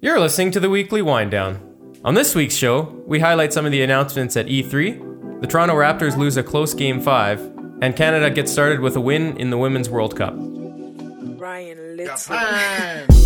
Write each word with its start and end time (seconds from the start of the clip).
You're 0.00 0.20
listening 0.20 0.50
to 0.52 0.60
the 0.60 0.68
weekly 0.68 1.00
wind 1.00 1.30
down. 1.30 1.58
On 2.04 2.12
this 2.14 2.34
week's 2.34 2.54
show, 2.54 2.82
we 3.06 3.18
highlight 3.18 3.54
some 3.54 3.64
of 3.64 3.72
the 3.72 3.82
announcements 3.82 4.36
at 4.36 4.46
E3, 4.46 5.40
the 5.40 5.46
Toronto 5.46 5.74
Raptors 5.74 6.18
lose 6.18 6.36
a 6.36 6.42
close 6.42 6.74
game 6.74 7.00
5, 7.00 7.40
and 7.80 7.96
Canada 7.96 8.30
gets 8.30 8.52
started 8.52 8.80
with 8.80 8.94
a 8.96 9.00
win 9.00 9.38
in 9.38 9.48
the 9.48 9.56
Women's 9.56 9.88
World 9.88 10.14
Cup. 10.14 10.34
Ryan 10.36 11.96
Little. 11.96 13.16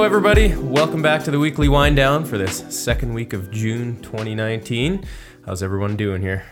Hello, 0.00 0.06
everybody. 0.08 0.56
Welcome 0.56 1.02
back 1.02 1.24
to 1.24 1.30
the 1.30 1.38
weekly 1.38 1.68
wind 1.68 1.94
down 1.94 2.24
for 2.24 2.38
this 2.38 2.64
second 2.74 3.12
week 3.12 3.34
of 3.34 3.50
June 3.50 4.00
2019. 4.00 5.04
How's 5.44 5.62
everyone 5.62 5.94
doing 5.94 6.22
here? 6.22 6.42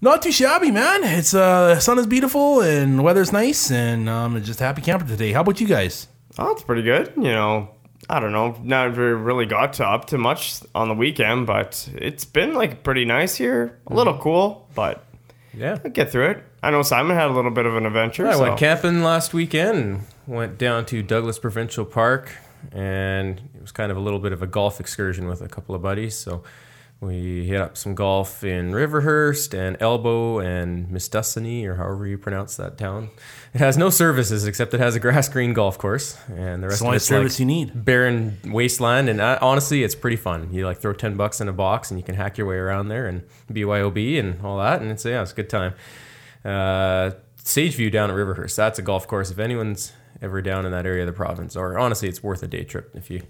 Not 0.00 0.20
too 0.20 0.32
shabby, 0.32 0.72
man. 0.72 1.04
It's 1.04 1.32
uh, 1.32 1.78
sun 1.78 2.00
is 2.00 2.08
beautiful 2.08 2.60
and 2.60 3.04
weather's 3.04 3.32
nice, 3.32 3.70
and 3.70 4.10
I'm 4.10 4.42
just 4.42 4.58
happy 4.58 4.82
camper 4.82 5.06
today. 5.06 5.30
How 5.30 5.42
about 5.42 5.60
you 5.60 5.68
guys? 5.68 6.08
Oh, 6.40 6.50
it's 6.50 6.64
pretty 6.64 6.82
good. 6.82 7.12
You 7.14 7.30
know, 7.30 7.70
I 8.10 8.18
don't 8.18 8.32
know. 8.32 8.58
Never 8.64 9.16
really 9.16 9.46
got 9.46 9.74
to 9.74 9.86
up 9.86 10.06
to 10.06 10.18
much 10.18 10.62
on 10.74 10.88
the 10.88 10.94
weekend, 10.94 11.46
but 11.46 11.88
it's 11.94 12.24
been 12.24 12.52
like 12.52 12.82
pretty 12.82 13.04
nice 13.04 13.36
here. 13.36 13.78
A 13.86 13.94
little 13.94 14.18
cool, 14.18 14.68
but 14.74 15.04
Yeah. 15.54 15.78
I 15.84 15.88
get 15.88 16.10
through 16.10 16.30
it. 16.30 16.44
I 16.64 16.72
know 16.72 16.82
Simon 16.82 17.14
had 17.16 17.28
a 17.30 17.32
little 17.32 17.52
bit 17.52 17.64
of 17.64 17.76
an 17.76 17.86
adventure. 17.86 18.26
I 18.26 18.32
so. 18.32 18.42
went 18.42 18.58
camping 18.58 19.04
last 19.04 19.32
weekend. 19.32 20.00
Went 20.26 20.58
down 20.58 20.84
to 20.86 21.00
Douglas 21.02 21.38
Provincial 21.38 21.84
Park, 21.84 22.30
and 22.70 23.38
it 23.54 23.60
was 23.60 23.72
kind 23.72 23.90
of 23.90 23.96
a 23.96 24.00
little 24.00 24.20
bit 24.20 24.32
of 24.32 24.42
a 24.42 24.46
golf 24.46 24.78
excursion 24.80 25.26
with 25.26 25.40
a 25.42 25.48
couple 25.48 25.74
of 25.74 25.82
buddies. 25.82 26.16
So 26.16 26.42
we 27.00 27.46
hit 27.46 27.60
up 27.60 27.76
some 27.76 27.96
golf 27.96 28.44
in 28.44 28.70
Riverhurst 28.70 29.54
and 29.58 29.76
Elbow 29.80 30.38
and 30.38 30.86
Mistusinne, 30.88 31.64
or 31.66 31.74
however 31.74 32.06
you 32.06 32.16
pronounce 32.16 32.54
that 32.58 32.78
town. 32.78 33.10
It 33.52 33.58
has 33.58 33.76
no 33.76 33.90
services 33.90 34.46
except 34.46 34.72
it 34.72 34.78
has 34.78 34.94
a 34.94 35.00
grass 35.00 35.28
green 35.28 35.52
golf 35.52 35.78
course, 35.78 36.16
and 36.28 36.62
the 36.62 36.68
rest 36.68 36.80
It's 36.80 36.80
the 36.82 36.88
of 36.88 36.94
it's 36.94 37.04
service 37.04 37.32
like 37.34 37.40
you 37.40 37.46
need. 37.46 37.84
barren 37.84 38.38
wasteland. 38.44 39.08
And 39.08 39.20
uh, 39.20 39.36
honestly, 39.42 39.82
it's 39.82 39.96
pretty 39.96 40.16
fun. 40.16 40.52
You 40.52 40.64
like 40.64 40.78
throw 40.78 40.92
ten 40.92 41.16
bucks 41.16 41.40
in 41.40 41.48
a 41.48 41.52
box, 41.52 41.90
and 41.90 41.98
you 41.98 42.04
can 42.04 42.14
hack 42.14 42.38
your 42.38 42.46
way 42.46 42.56
around 42.56 42.86
there 42.86 43.08
and 43.08 43.24
BYOB 43.52 44.20
and 44.20 44.40
all 44.46 44.58
that, 44.58 44.80
and 44.80 44.90
it's 44.92 45.04
yeah, 45.04 45.22
it's 45.22 45.32
a 45.32 45.34
good 45.34 45.50
time. 45.50 45.74
Uh, 46.44 47.10
Sageview 47.44 47.90
down 47.90 48.10
at 48.10 48.16
Riverhurst. 48.16 48.54
That's 48.54 48.78
a 48.78 48.82
golf 48.82 49.08
course. 49.08 49.32
If 49.32 49.40
anyone's 49.40 49.92
ever 50.22 50.40
down 50.40 50.64
in 50.64 50.72
that 50.72 50.86
area 50.86 51.02
of 51.02 51.06
the 51.08 51.12
province, 51.12 51.56
or 51.56 51.78
honestly, 51.78 52.08
it's 52.08 52.22
worth 52.22 52.42
a 52.42 52.46
day 52.46 52.64
trip 52.64 52.90
if 52.94 53.10
you 53.10 53.22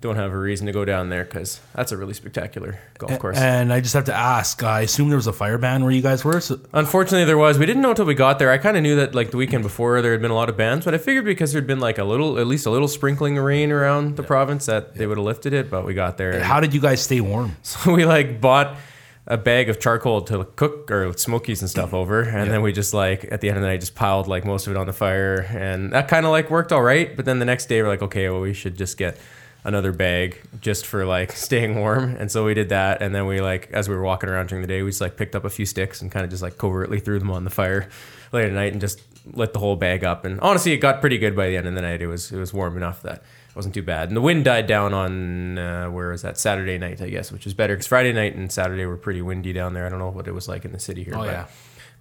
don't 0.00 0.16
have 0.16 0.32
a 0.32 0.38
reason 0.38 0.66
to 0.66 0.72
go 0.72 0.82
down 0.82 1.10
there 1.10 1.24
because 1.24 1.60
that's 1.74 1.92
a 1.92 1.96
really 1.96 2.14
spectacular 2.14 2.80
golf 2.96 3.18
course. 3.18 3.36
And 3.36 3.70
I 3.70 3.80
just 3.82 3.92
have 3.92 4.06
to 4.06 4.14
ask. 4.14 4.62
I 4.62 4.80
assume 4.80 5.10
there 5.10 5.16
was 5.18 5.26
a 5.26 5.32
fire 5.32 5.58
ban 5.58 5.82
where 5.82 5.92
you 5.92 6.00
guys 6.00 6.24
were. 6.24 6.40
So 6.40 6.58
Unfortunately, 6.72 7.26
there 7.26 7.36
was. 7.36 7.58
We 7.58 7.66
didn't 7.66 7.82
know 7.82 7.90
until 7.90 8.06
we 8.06 8.14
got 8.14 8.38
there. 8.38 8.50
I 8.50 8.56
kind 8.56 8.78
of 8.78 8.82
knew 8.82 8.96
that 8.96 9.14
like 9.14 9.30
the 9.30 9.36
weekend 9.36 9.62
before 9.62 10.00
there 10.00 10.12
had 10.12 10.22
been 10.22 10.30
a 10.30 10.34
lot 10.34 10.48
of 10.48 10.56
bans, 10.56 10.86
but 10.86 10.94
I 10.94 10.98
figured 10.98 11.26
because 11.26 11.52
there'd 11.52 11.66
been 11.66 11.80
like 11.80 11.98
a 11.98 12.04
little, 12.04 12.38
at 12.38 12.46
least 12.46 12.64
a 12.64 12.70
little 12.70 12.88
sprinkling 12.88 13.36
of 13.36 13.44
rain 13.44 13.70
around 13.70 14.16
the 14.16 14.22
province 14.22 14.64
that 14.66 14.94
they 14.94 15.06
would 15.06 15.18
have 15.18 15.26
lifted 15.26 15.52
it. 15.52 15.68
But 15.70 15.84
we 15.84 15.92
got 15.92 16.16
there. 16.16 16.30
and- 16.30 16.42
how 16.42 16.60
did 16.60 16.72
you 16.72 16.80
guys 16.80 17.02
stay 17.02 17.20
warm? 17.20 17.56
So 17.62 17.92
we 17.92 18.06
like 18.06 18.40
bought 18.40 18.78
a 19.26 19.36
bag 19.36 19.68
of 19.68 19.78
charcoal 19.78 20.22
to 20.22 20.44
cook 20.56 20.90
or 20.90 21.12
smokies 21.16 21.60
and 21.60 21.70
stuff 21.70 21.94
over, 21.94 22.22
and 22.22 22.50
then 22.50 22.62
we 22.62 22.72
just 22.72 22.94
like 22.94 23.26
at 23.30 23.40
the 23.40 23.48
end 23.48 23.58
of 23.58 23.62
the 23.62 23.68
night 23.68 23.80
just 23.80 23.94
piled 23.94 24.26
like 24.26 24.44
most 24.44 24.66
of 24.66 24.72
it 24.72 24.76
on 24.76 24.86
the 24.86 24.92
fire, 24.92 25.46
and 25.50 25.92
that 25.92 26.08
kind 26.08 26.26
of 26.26 26.32
like 26.32 26.50
worked 26.50 26.72
all 26.72 26.82
right. 26.82 27.14
But 27.16 27.24
then 27.24 27.38
the 27.38 27.44
next 27.44 27.66
day 27.66 27.82
we're 27.82 27.88
like, 27.88 28.02
okay, 28.02 28.28
well 28.28 28.40
we 28.40 28.54
should 28.54 28.76
just 28.76 28.96
get 28.96 29.18
another 29.62 29.92
bag 29.92 30.40
just 30.60 30.86
for 30.86 31.04
like 31.04 31.32
staying 31.36 31.78
warm, 31.78 32.16
and 32.16 32.30
so 32.30 32.44
we 32.44 32.54
did 32.54 32.70
that. 32.70 33.02
And 33.02 33.14
then 33.14 33.26
we 33.26 33.40
like 33.40 33.70
as 33.72 33.88
we 33.88 33.94
were 33.94 34.02
walking 34.02 34.28
around 34.28 34.48
during 34.48 34.62
the 34.62 34.68
day, 34.68 34.82
we 34.82 34.90
just 34.90 35.00
like 35.00 35.16
picked 35.16 35.36
up 35.36 35.44
a 35.44 35.50
few 35.50 35.66
sticks 35.66 36.02
and 36.02 36.10
kind 36.10 36.24
of 36.24 36.30
just 36.30 36.42
like 36.42 36.58
covertly 36.58 37.00
threw 37.00 37.18
them 37.18 37.30
on 37.30 37.44
the 37.44 37.50
fire 37.50 37.88
late 38.32 38.46
at 38.46 38.52
night 38.52 38.72
and 38.72 38.80
just 38.80 39.00
lit 39.32 39.52
the 39.52 39.58
whole 39.58 39.76
bag 39.76 40.02
up. 40.04 40.24
And 40.24 40.40
honestly, 40.40 40.72
it 40.72 40.78
got 40.78 41.00
pretty 41.00 41.18
good 41.18 41.36
by 41.36 41.48
the 41.48 41.56
end 41.56 41.66
of 41.66 41.74
the 41.74 41.82
night. 41.82 42.02
It 42.02 42.06
was 42.06 42.32
it 42.32 42.38
was 42.38 42.52
warm 42.52 42.76
enough 42.76 43.02
that 43.02 43.22
it 43.50 43.56
wasn't 43.56 43.74
too 43.74 43.82
bad. 43.82 44.08
And 44.08 44.16
the 44.16 44.20
wind 44.20 44.44
died 44.44 44.66
down 44.66 44.94
on 44.94 45.58
uh, 45.58 45.86
where 45.90 46.10
was 46.10 46.22
that 46.22 46.38
Saturday 46.38 46.78
night, 46.78 47.02
I 47.02 47.08
guess, 47.10 47.30
which 47.32 47.46
is 47.46 47.54
better 47.54 47.74
because 47.74 47.86
Friday 47.86 48.12
night 48.12 48.34
and 48.36 48.50
Saturday 48.50 48.86
were 48.86 48.96
pretty 48.96 49.22
windy 49.22 49.52
down 49.52 49.74
there. 49.74 49.86
I 49.86 49.88
don't 49.88 49.98
know 49.98 50.10
what 50.10 50.28
it 50.28 50.32
was 50.32 50.48
like 50.48 50.64
in 50.64 50.72
the 50.72 50.78
city 50.78 51.02
here. 51.04 51.14
Oh, 51.16 51.18
but, 51.20 51.26
yeah. 51.26 51.46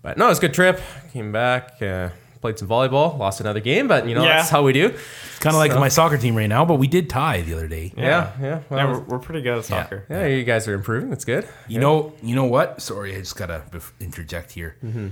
but 0.02 0.18
no, 0.18 0.26
it 0.26 0.30
was 0.30 0.38
a 0.38 0.42
good 0.42 0.54
trip. 0.54 0.80
Came 1.12 1.32
back, 1.32 1.82
uh, 1.82 2.10
played 2.42 2.58
some 2.60 2.68
volleyball, 2.68 3.18
lost 3.18 3.42
another 3.42 3.60
game, 3.60 3.88
but 3.88 4.08
you 4.08 4.16
know 4.16 4.24
Yeah. 4.24 4.38
that's 4.38 4.50
how 4.50 4.64
we 4.64 4.72
do. 4.74 4.86
It's 4.88 5.40
kind 5.40 5.56
of 5.56 5.60
like 5.60 5.74
my 5.74 5.90
soccer 5.90 6.18
team 6.18 6.36
right 6.36 6.48
now, 6.48 6.64
but 6.66 6.76
we 6.76 6.88
did 6.88 7.10
tie 7.10 7.42
the 7.42 7.54
other 7.54 7.68
day. 7.68 7.92
Yeah, 7.98 8.32
yeah. 8.42 8.62
Well, 8.70 8.80
yeah, 8.80 8.92
we're, 8.94 9.00
we're 9.02 9.20
pretty 9.20 9.42
good 9.42 9.58
at 9.58 9.66
soccer. 9.66 10.06
yeah, 10.10 10.28
you 10.28 10.44
guys 10.44 10.68
are 10.68 10.74
improving. 10.74 11.10
That's 11.10 11.26
good. 11.26 11.48
You 11.68 11.80
know, 11.80 12.14
you 12.22 12.36
know 12.36 12.46
what? 12.46 12.82
Sorry, 12.82 13.16
I 13.16 13.20
just 13.20 13.36
gotta 13.36 13.64
interject 14.00 14.52
here. 14.52 14.76
Mm-hmm. 14.84 15.08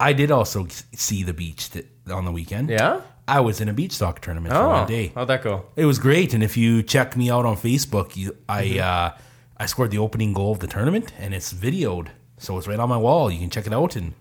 I 0.00 0.12
did 0.12 0.30
also 0.30 0.66
see 0.94 1.22
the 1.22 1.32
beach 1.32 1.70
th- 1.70 1.86
on 2.10 2.24
the 2.24 2.32
weekend. 2.32 2.68
Yeah. 2.70 3.02
I 3.26 3.40
was 3.40 3.60
in 3.60 3.68
a 3.68 3.72
beach 3.72 3.92
soccer 3.92 4.20
tournament 4.20 4.54
for 4.54 4.60
Oh, 4.60 4.68
one 4.68 4.86
day. 4.86 5.12
how'd 5.14 5.28
that 5.28 5.42
go? 5.42 5.64
It 5.76 5.86
was 5.86 5.98
great, 5.98 6.34
and 6.34 6.42
if 6.42 6.56
you 6.56 6.82
check 6.82 7.16
me 7.16 7.30
out 7.30 7.46
on 7.46 7.56
Facebook, 7.56 8.16
you, 8.16 8.36
I 8.48 8.64
Mm-hmm. 8.64 8.80
uh, 9.16 9.18
I 9.56 9.66
scored 9.66 9.90
the 9.92 9.98
opening 9.98 10.32
goal 10.32 10.52
of 10.52 10.58
the 10.58 10.66
tournament, 10.66 11.12
and 11.18 11.32
it's 11.32 11.52
videoed, 11.52 12.08
so 12.38 12.58
it's 12.58 12.66
right 12.66 12.78
on 12.78 12.88
my 12.88 12.96
wall. 12.98 13.30
You 13.30 13.38
can 13.38 13.50
check 13.50 13.66
it 13.66 13.72
out, 13.72 13.94
and 13.96 14.12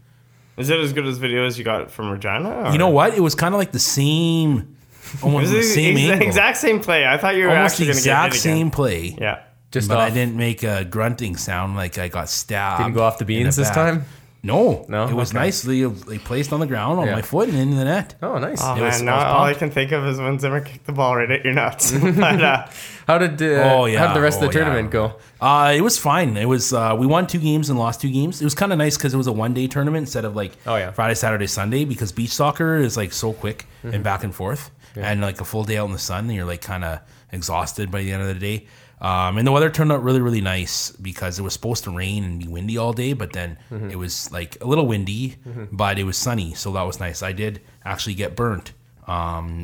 Is 0.58 0.70
it 0.70 0.80
as 0.80 0.94
good 0.94 1.06
as 1.08 1.18
video 1.18 1.46
as 1.46 1.58
you 1.58 1.66
got 1.66 1.90
from 1.92 2.10
Regina? 2.12 2.50
or- 2.68 2.72
you 2.72 2.78
know 2.78 2.90
what? 2.90 3.14
It 3.16 3.20
was 3.22 3.34
kind 3.36 3.54
of 3.54 3.58
like 3.60 3.72
the 3.72 3.80
same, 3.80 4.78
almost 5.24 5.46
Is 5.46 5.52
the 5.52 5.64
same 5.64 5.98
ex- 5.98 6.10
angle, 6.12 6.28
exact 6.28 6.58
same 6.58 6.80
play? 6.80 7.06
I 7.06 7.18
thought 7.18 7.36
you 7.36 7.46
were 7.46 7.50
almost 7.50 7.78
the 7.78 7.84
actually 7.84 7.86
going 7.88 7.98
to 7.98 8.04
get 8.04 8.26
exact 8.26 8.34
hit 8.36 8.42
same 8.42 8.58
again. 8.68 8.72
play. 8.72 9.18
Yeah. 9.20 9.40
Just 9.72 9.88
but 9.90 9.98
off. 9.98 10.04
I 10.04 10.10
didn't 10.12 10.36
make 10.38 10.62
a 10.64 10.86
grunting 10.86 11.36
sound 11.36 11.76
like 11.76 11.98
I 11.98 12.08
got 12.08 12.30
stabbed. 12.30 12.84
Didn't 12.84 12.94
go 12.94 13.04
off 13.04 13.18
the 13.18 13.24
in 13.24 13.28
beans 13.28 13.56
this 13.56 13.70
back. 13.70 13.76
time? 13.76 14.06
No, 14.46 14.86
No? 14.90 15.08
It 15.08 15.14
was 15.14 15.30
Okay. 15.32 15.40
nicely 15.40 15.86
like, 15.86 16.26
placed 16.26 16.52
on 16.52 16.60
the 16.60 16.66
ground 16.68 17.00
on 17.00 17.08
Yeah. 17.08 17.16
my 17.16 17.22
foot 17.22 17.48
and 17.48 17.58
into 17.58 17.78
the 17.78 17.86
net. 17.86 18.16
Oh, 18.22 18.38
nice. 18.40 18.60
Oh 18.62 18.76
It 18.76 18.82
was- 18.82 19.02
man, 19.02 19.14
I 19.14 19.16
was 19.18 19.24
now 19.26 19.34
all 19.38 19.46
I 19.46 19.54
can 19.54 19.72
think 19.72 19.94
of 19.94 20.06
is 20.06 20.18
when 20.20 20.38
Zimmer 20.38 20.60
kicked 20.60 20.86
the 20.86 20.92
ball 20.92 21.16
right 21.16 21.32
at 21.32 21.46
your 21.46 21.54
nuts. 21.54 21.92
but, 22.02 22.42
uh, 22.44 22.66
How 23.08 23.18
did 23.18 23.42
uh, 23.42 23.46
Oh, 23.74 23.86
yeah. 23.86 24.00
how 24.00 24.08
did 24.08 24.16
the 24.18 24.22
rest 24.22 24.38
of 24.40 24.44
Oh, 24.44 24.48
the 24.48 24.54
tournament 24.54 24.88
yeah. 24.88 24.92
go? 24.92 25.16
Uh, 25.40 25.74
it 25.76 25.82
was 25.82 25.98
fine. 25.98 26.36
It 26.38 26.48
was 26.48 26.74
uh, 26.74 26.96
we 27.00 27.06
won 27.08 27.26
two 27.28 27.40
games 27.40 27.70
and 27.70 27.80
lost 27.80 28.02
two 28.02 28.10
games. 28.12 28.42
It 28.42 28.46
was 28.46 28.56
kind 28.56 28.72
of 28.74 28.78
nice 28.78 28.98
because 28.98 29.14
it 29.14 29.18
was 29.18 29.28
a 29.28 29.32
one 29.32 29.54
day 29.54 29.68
tournament 29.68 30.04
instead 30.04 30.26
of 30.26 30.36
like 30.36 30.52
Oh, 30.68 30.76
yeah. 30.76 30.92
Friday, 30.92 31.16
Saturday, 31.16 31.48
Sunday. 31.48 31.86
Because 31.86 32.12
beach 32.12 32.32
soccer 32.32 32.76
is 32.78 32.98
like 32.98 33.14
so 33.14 33.32
quick 33.34 33.66
Mm-hmm. 33.86 33.96
and 33.96 34.04
back 34.04 34.24
and 34.24 34.34
forth, 34.34 34.72
and 34.96 35.20
like 35.22 35.40
a 35.42 35.46
full 35.46 35.64
day 35.66 35.78
out 35.78 35.88
in 35.88 35.92
the 35.94 36.00
sun, 36.00 36.26
and 36.26 36.34
you're 36.34 36.46
like 36.46 36.62
kind 36.62 36.84
of 36.86 37.00
exhausted 37.34 37.92
by 37.92 38.02
the 38.02 38.12
end 38.14 38.22
of 38.22 38.28
the 38.30 38.36
day. 38.36 38.66
Um, 39.04 39.38
and 39.38 39.46
the 39.46 39.52
weather 39.52 39.70
turned 39.70 39.92
out 39.92 40.02
really, 40.02 40.22
really 40.22 40.40
nice 40.42 40.92
because 40.94 41.38
it 41.38 41.42
was 41.42 41.52
supposed 41.52 41.84
to 41.84 41.92
rain 41.92 42.24
and 42.24 42.40
be 42.40 42.48
windy 42.48 42.78
all 42.78 42.94
day, 42.94 43.12
but 43.14 43.34
then 43.34 43.58
Mm-hmm. 43.70 43.90
it 43.90 43.98
was 43.98 44.32
like 44.32 44.58
a 44.62 44.66
little 44.66 44.88
windy, 44.88 45.36
but 45.72 46.00
it 46.00 46.06
was 46.06 46.16
sunny, 46.18 46.54
so 46.54 46.72
that 46.72 46.84
was 46.84 47.00
nice. 47.02 47.22
I 47.22 47.34
did 47.34 47.60
actually 47.84 48.14
get 48.16 48.36
burnt, 48.38 48.72
um, 49.06 49.64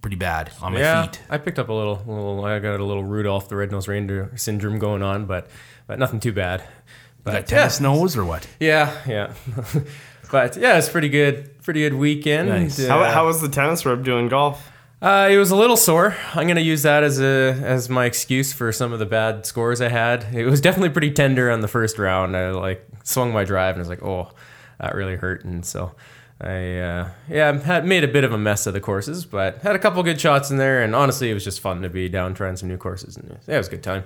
pretty 0.00 0.16
bad 0.16 0.50
on 0.60 0.72
my 0.72 0.80
yeah, 0.80 1.02
feet. 1.06 1.20
I 1.30 1.38
picked 1.38 1.60
up 1.60 1.68
a 1.68 1.72
little, 1.72 2.02
little. 2.06 2.44
I 2.44 2.58
got 2.58 2.80
a 2.80 2.84
little 2.84 3.04
Rudolph 3.04 3.48
the 3.48 3.54
Red-Nosed 3.54 3.86
Reindeer 3.86 4.32
syndrome 4.36 4.80
going 4.80 5.02
on, 5.02 5.26
but 5.26 5.48
but 5.86 6.00
nothing 6.00 6.18
too 6.18 6.32
bad. 6.32 6.64
But 7.22 7.32
Got 7.34 7.46
tennis 7.46 7.80
yeah, 7.80 7.86
nose 7.86 8.16
or 8.16 8.24
what? 8.24 8.48
yeah, 8.58 8.92
yeah. 9.06 9.32
but 10.32 10.56
yeah, 10.56 10.78
it's 10.78 10.88
pretty 10.88 11.08
good. 11.08 11.62
Pretty 11.62 11.80
good 11.82 11.94
weekend. 11.94 12.48
Nice. 12.48 12.84
how, 12.84 13.00
Uh, 13.00 13.12
how 13.12 13.26
was 13.26 13.40
the 13.40 13.48
tennis 13.48 13.86
rub 13.86 14.04
doing 14.04 14.26
golf? 14.28 14.72
Uh, 15.02 15.28
it 15.28 15.36
was 15.36 15.50
a 15.50 15.56
little 15.56 15.76
sore. 15.76 16.16
I'm 16.32 16.46
gonna 16.46 16.60
use 16.60 16.84
that 16.84 17.02
as 17.02 17.20
a 17.20 17.58
as 17.60 17.88
my 17.88 18.04
excuse 18.04 18.52
for 18.52 18.70
some 18.70 18.92
of 18.92 19.00
the 19.00 19.06
bad 19.06 19.44
scores 19.44 19.80
I 19.80 19.88
had. 19.88 20.32
It 20.32 20.46
was 20.46 20.60
definitely 20.60 20.90
pretty 20.90 21.10
tender 21.10 21.50
on 21.50 21.60
the 21.60 21.66
first 21.66 21.98
round. 21.98 22.36
I 22.36 22.52
like 22.52 22.86
swung 23.02 23.32
my 23.32 23.42
drive 23.42 23.74
and 23.74 23.78
I 23.78 23.80
was 23.80 23.88
like, 23.88 24.04
oh, 24.04 24.30
that 24.78 24.94
really 24.94 25.16
hurt. 25.16 25.44
And 25.44 25.66
so 25.66 25.96
I 26.40 26.78
uh, 26.78 27.10
yeah 27.28 27.58
had 27.62 27.84
made 27.84 28.04
a 28.04 28.08
bit 28.08 28.22
of 28.22 28.32
a 28.32 28.38
mess 28.38 28.68
of 28.68 28.74
the 28.74 28.80
courses, 28.80 29.24
but 29.24 29.56
had 29.62 29.74
a 29.74 29.78
couple 29.80 30.00
good 30.04 30.20
shots 30.20 30.52
in 30.52 30.56
there. 30.56 30.84
And 30.84 30.94
honestly, 30.94 31.32
it 31.32 31.34
was 31.34 31.42
just 31.42 31.58
fun 31.58 31.82
to 31.82 31.90
be 31.90 32.08
down 32.08 32.32
trying 32.34 32.56
some 32.56 32.68
new 32.68 32.78
courses. 32.78 33.16
And 33.16 33.36
yeah, 33.48 33.56
it 33.56 33.58
was 33.58 33.66
a 33.66 33.72
good 33.72 33.82
time. 33.82 34.04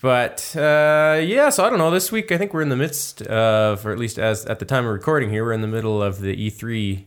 But 0.00 0.56
uh, 0.56 1.20
yeah, 1.22 1.50
so 1.50 1.66
I 1.66 1.68
don't 1.68 1.78
know. 1.78 1.90
This 1.90 2.10
week, 2.10 2.32
I 2.32 2.38
think 2.38 2.54
we're 2.54 2.62
in 2.62 2.70
the 2.70 2.76
midst 2.76 3.20
of, 3.22 3.84
or 3.84 3.92
at 3.92 3.98
least 3.98 4.18
as 4.18 4.46
at 4.46 4.58
the 4.58 4.64
time 4.64 4.86
of 4.86 4.92
recording 4.92 5.28
here, 5.28 5.44
we're 5.44 5.52
in 5.52 5.60
the 5.60 5.66
middle 5.66 6.02
of 6.02 6.20
the 6.20 6.34
E3 6.50 7.04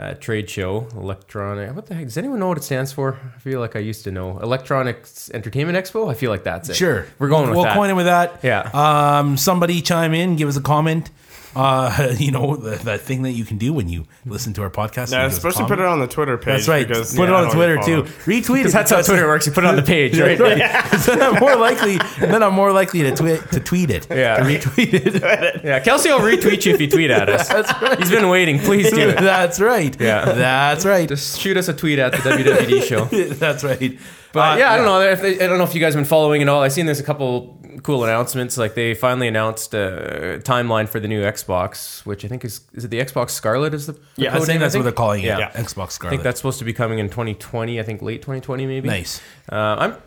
uh, 0.00 0.14
trade 0.14 0.48
show. 0.48 0.88
Electronic. 0.96 1.74
What 1.76 1.86
the 1.86 1.94
heck? 1.94 2.04
Does 2.04 2.16
anyone 2.16 2.40
know 2.40 2.48
what 2.48 2.56
it 2.58 2.64
stands 2.64 2.90
for? 2.92 3.18
I 3.36 3.38
feel 3.38 3.60
like 3.60 3.76
I 3.76 3.80
used 3.80 4.04
to 4.04 4.10
know. 4.10 4.38
Electronics 4.38 5.30
Entertainment 5.32 5.76
Expo. 5.76 6.10
I 6.10 6.14
feel 6.14 6.30
like 6.30 6.42
that's 6.42 6.70
it. 6.70 6.74
Sure, 6.76 7.06
we're 7.18 7.28
going 7.28 7.48
with 7.48 7.56
we'll 7.56 7.64
that. 7.64 7.76
coin 7.76 7.90
it 7.90 7.94
with 7.94 8.06
that. 8.06 8.40
Yeah. 8.42 8.62
Um, 8.72 9.36
somebody 9.36 9.82
chime 9.82 10.14
in, 10.14 10.36
give 10.36 10.48
us 10.48 10.56
a 10.56 10.62
comment. 10.62 11.10
Uh, 11.54 12.14
you 12.18 12.30
know 12.30 12.56
the, 12.56 12.76
that 12.84 13.00
thing 13.00 13.22
that 13.22 13.32
you 13.32 13.44
can 13.44 13.58
do 13.58 13.72
when 13.72 13.88
you 13.88 14.06
listen 14.24 14.52
to 14.52 14.62
our 14.62 14.70
podcast. 14.70 15.10
Yeah, 15.12 15.24
you 15.24 15.28
give 15.30 15.38
us 15.38 15.44
a 15.44 15.48
especially 15.48 15.68
put 15.68 15.78
it 15.80 15.84
on 15.86 15.98
the 15.98 16.06
Twitter 16.06 16.38
page. 16.38 16.46
That's 16.66 16.68
right. 16.68 16.86
Because, 16.86 17.14
put 17.14 17.28
yeah, 17.28 17.28
it 17.28 17.34
on 17.34 17.44
don't 17.44 17.54
Twitter 17.54 17.76
too. 17.78 18.02
Retweet 18.24 18.66
it. 18.66 18.72
That's 18.72 18.90
how 18.90 19.02
Twitter 19.02 19.26
works. 19.26 19.46
You 19.46 19.52
put 19.52 19.64
it 19.64 19.66
on 19.66 19.76
the 19.76 19.82
page, 19.96 20.16
Yeah, 20.16 20.24
right? 20.24 20.38
right. 20.38 20.58
then 21.06 21.22
I'm 21.22 21.40
more 21.40 21.56
likely. 21.56 21.98
Then 22.20 22.42
I'm 22.42 22.54
more 22.54 22.72
likely 22.72 23.02
to 23.02 23.14
tweet 23.14 23.50
to 23.52 23.60
tweet 23.60 23.90
it. 23.90 24.06
Yeah. 24.10 24.36
To 24.36 24.42
retweet 24.44 24.94
it. 24.94 25.64
Yeah, 25.64 25.80
Kelsey 25.80 26.10
will 26.10 26.20
retweet 26.20 26.64
you 26.66 26.74
if 26.74 26.80
you 26.80 26.88
tweet 26.88 27.10
at 27.10 27.28
us. 27.28 27.48
That's 27.48 27.72
right. 27.82 27.98
He's 27.98 28.10
been 28.10 28.28
waiting. 28.28 28.58
Please 28.60 28.90
do 28.90 29.08
it. 29.10 29.16
That's 29.16 29.60
right. 29.60 29.98
Yeah. 30.00 30.24
That's 30.26 30.84
right. 30.84 31.08
Just 31.08 31.40
shoot 31.40 31.56
us 31.56 31.68
a 31.68 31.74
tweet 31.74 31.98
at 31.98 32.12
the 32.12 32.18
WWD 32.18 32.82
show. 32.84 33.04
That's 33.34 33.64
right. 33.64 33.98
But 34.32 34.54
Uh, 34.54 34.56
yeah, 34.58 34.72
I 34.72 34.76
don't 34.76 34.86
know. 34.86 35.00
If 35.00 35.20
they, 35.22 35.34
I 35.40 35.48
don't 35.48 35.58
know 35.58 35.64
if 35.64 35.74
you 35.74 35.80
guys 35.80 35.94
have 35.94 36.00
been 36.02 36.08
following 36.08 36.40
at 36.42 36.48
all. 36.48 36.62
I've 36.62 36.72
seen 36.72 36.86
there's 36.86 37.00
a 37.00 37.04
couple 37.04 37.59
cool 37.82 38.04
announcements. 38.04 38.56
Like 38.58 38.74
they 38.74 38.94
finally 38.94 39.28
announced 39.28 39.74
a 39.74 40.40
timeline 40.44 40.88
for 40.88 41.00
the 41.00 41.08
new 41.08 41.22
Xbox, 41.22 42.04
which 42.06 42.24
I 42.24 42.28
think 42.28 42.44
is 42.44 42.60
is 42.72 42.84
it 42.84 42.88
the 42.88 42.98
Xbox 43.00 43.30
Scarlett? 43.30 43.74
Is 43.74 43.86
the, 43.86 43.92
the 43.92 44.00
Yeah, 44.16 44.30
I 44.30 44.32
code 44.38 44.46
think 44.46 44.48
name, 44.48 44.60
that's 44.60 44.74
what 44.76 44.82
they're 44.82 44.92
calling 44.92 45.22
it. 45.22 45.26
Yeah. 45.26 45.38
Yeah. 45.38 45.50
Xbox 45.52 45.92
Scarlett. 45.92 46.12
I 46.12 46.16
think 46.16 46.22
that's 46.24 46.38
supposed 46.40 46.58
to 46.60 46.64
be 46.64 46.72
coming 46.72 46.98
in 46.98 47.08
2020. 47.08 47.78
I 47.80 47.82
think 47.82 48.02
late 48.02 48.22
2020 48.22 48.66
maybe. 48.66 48.88
nice. 48.88 49.20
Uh, 49.50 49.56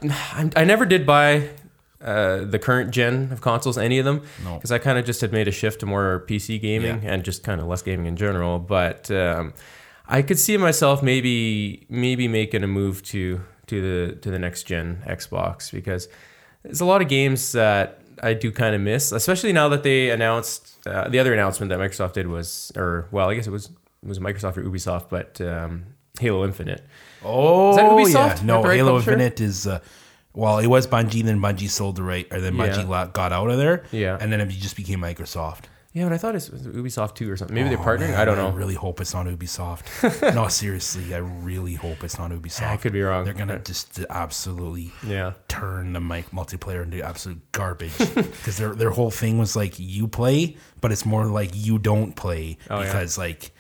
I'm, 0.01 0.11
I'm 0.33 0.51
I 0.55 0.63
never 0.63 0.85
did 0.85 1.05
buy 1.05 1.49
uh, 2.01 2.43
the 2.43 2.59
current 2.59 2.91
gen 2.91 3.29
of 3.31 3.39
consoles, 3.41 3.77
any 3.77 3.97
of 3.97 4.03
them, 4.05 4.21
No. 4.43 4.55
because 4.55 4.71
I 4.71 4.77
kind 4.77 4.97
of 4.97 5.05
just 5.05 5.21
had 5.21 5.31
made 5.31 5.47
a 5.47 5.51
shift 5.51 5.79
to 5.79 5.85
more 5.85 6.25
PC 6.27 6.59
gaming 6.61 7.01
Yeah. 7.01 7.11
and 7.13 7.23
just 7.23 7.43
kind 7.43 7.61
of 7.61 7.67
less 7.67 7.81
gaming 7.81 8.05
in 8.07 8.17
general. 8.17 8.59
But 8.59 9.09
um, 9.09 9.53
I 10.07 10.21
could 10.21 10.37
see 10.37 10.57
myself 10.57 11.01
maybe 11.01 11.85
maybe 11.89 12.27
making 12.27 12.63
a 12.63 12.67
move 12.67 13.03
to 13.03 13.41
to 13.67 13.81
the 13.81 14.15
to 14.17 14.29
the 14.29 14.37
next 14.39 14.63
gen 14.63 15.01
Xbox 15.07 15.71
because 15.71 16.09
there's 16.63 16.81
a 16.81 16.85
lot 16.85 17.01
of 17.01 17.07
games 17.07 17.51
that 17.53 17.99
I 18.21 18.33
do 18.33 18.51
kind 18.51 18.73
of 18.75 18.81
miss, 18.81 19.11
especially 19.11 19.53
now 19.53 19.69
that 19.69 19.83
they 19.83 20.09
announced 20.09 20.77
uh, 20.87 21.07
the 21.09 21.19
other 21.19 21.33
announcement 21.33 21.69
that 21.69 21.79
Microsoft 21.79 22.13
did 22.13 22.27
was, 22.27 22.71
or 22.75 23.07
well, 23.11 23.29
I 23.29 23.35
guess 23.35 23.47
it 23.47 23.51
was 23.51 23.65
it 24.01 24.07
was 24.07 24.19
Microsoft 24.19 24.57
or 24.57 24.63
Ubisoft, 24.63 25.09
but 25.09 25.39
um, 25.41 25.85
Halo 26.19 26.43
Infinite. 26.45 26.83
Oh, 27.23 27.71
is 27.71 27.75
that 27.77 27.85
Ubisoft? 27.89 28.39
yeah. 28.39 28.45
No, 28.45 28.63
right 28.63 28.75
Halo? 28.77 28.97
Infinite 28.97 29.39
is. 29.41 29.67
Uh, 29.67 29.79
well, 30.35 30.57
it 30.57 30.67
was 30.67 30.87
Bungie, 30.87 31.23
then 31.23 31.39
Bungie 31.39 31.69
sold 31.69 31.95
the 31.95 32.03
right, 32.03 32.27
or 32.31 32.41
then 32.41 32.55
Bungie 32.55 32.89
Yeah. 32.89 33.07
got 33.13 33.31
out 33.31 33.49
of 33.51 33.57
there. 33.57 33.83
Yeah. 33.91 34.17
And 34.19 34.31
then 34.31 34.41
it 34.41 34.49
just 34.49 34.75
became 34.75 34.99
Microsoft. 34.99 35.65
Yeah, 35.93 36.05
but 36.05 36.13
I 36.13 36.17
thought 36.17 36.33
it 36.35 36.49
was 36.51 36.65
Ubisoft 36.67 37.13
too 37.13 37.31
or 37.31 37.37
something. 37.37 37.53
Maybe 37.53 37.69
they're 37.69 37.77
Oh, 37.77 37.81
partnering. 37.83 38.09
man, 38.09 38.19
I 38.19 38.25
don't 38.25 38.35
know. 38.37 38.47
I 38.47 38.51
really 38.53 38.73
hope 38.73 38.99
it's 38.99 39.13
not 39.13 39.27
Ubisoft. 39.27 40.33
no, 40.33 40.47
seriously, 40.47 41.13
I 41.13 41.19
really 41.19 41.75
hope 41.75 42.03
it's 42.03 42.17
not 42.17 42.31
Ubisoft. 42.31 42.67
I 42.67 42.77
could 42.77 42.93
be 42.93 43.01
wrong. 43.03 43.25
They're 43.25 43.33
gonna 43.35 43.59
just 43.59 43.99
absolutely 44.09 44.91
Yeah. 45.05 45.33
turn 45.47 45.93
the 45.93 45.99
mic 46.01 46.31
multiplayer 46.31 46.81
into 46.83 47.03
absolute 47.05 47.39
garbage 47.51 47.95
because 48.15 48.57
their 48.57 48.73
their 48.73 48.89
whole 48.89 49.11
thing 49.11 49.37
was 49.37 49.55
like 49.55 49.75
you 49.77 50.07
play, 50.07 50.57
but 50.81 50.91
it's 50.91 51.05
more 51.05 51.25
like 51.27 51.51
you 51.53 51.77
don't 51.77 52.15
play 52.15 52.57
Oh, 52.71 52.79
yeah. 52.79 52.85
because 52.85 53.17
like. 53.17 53.52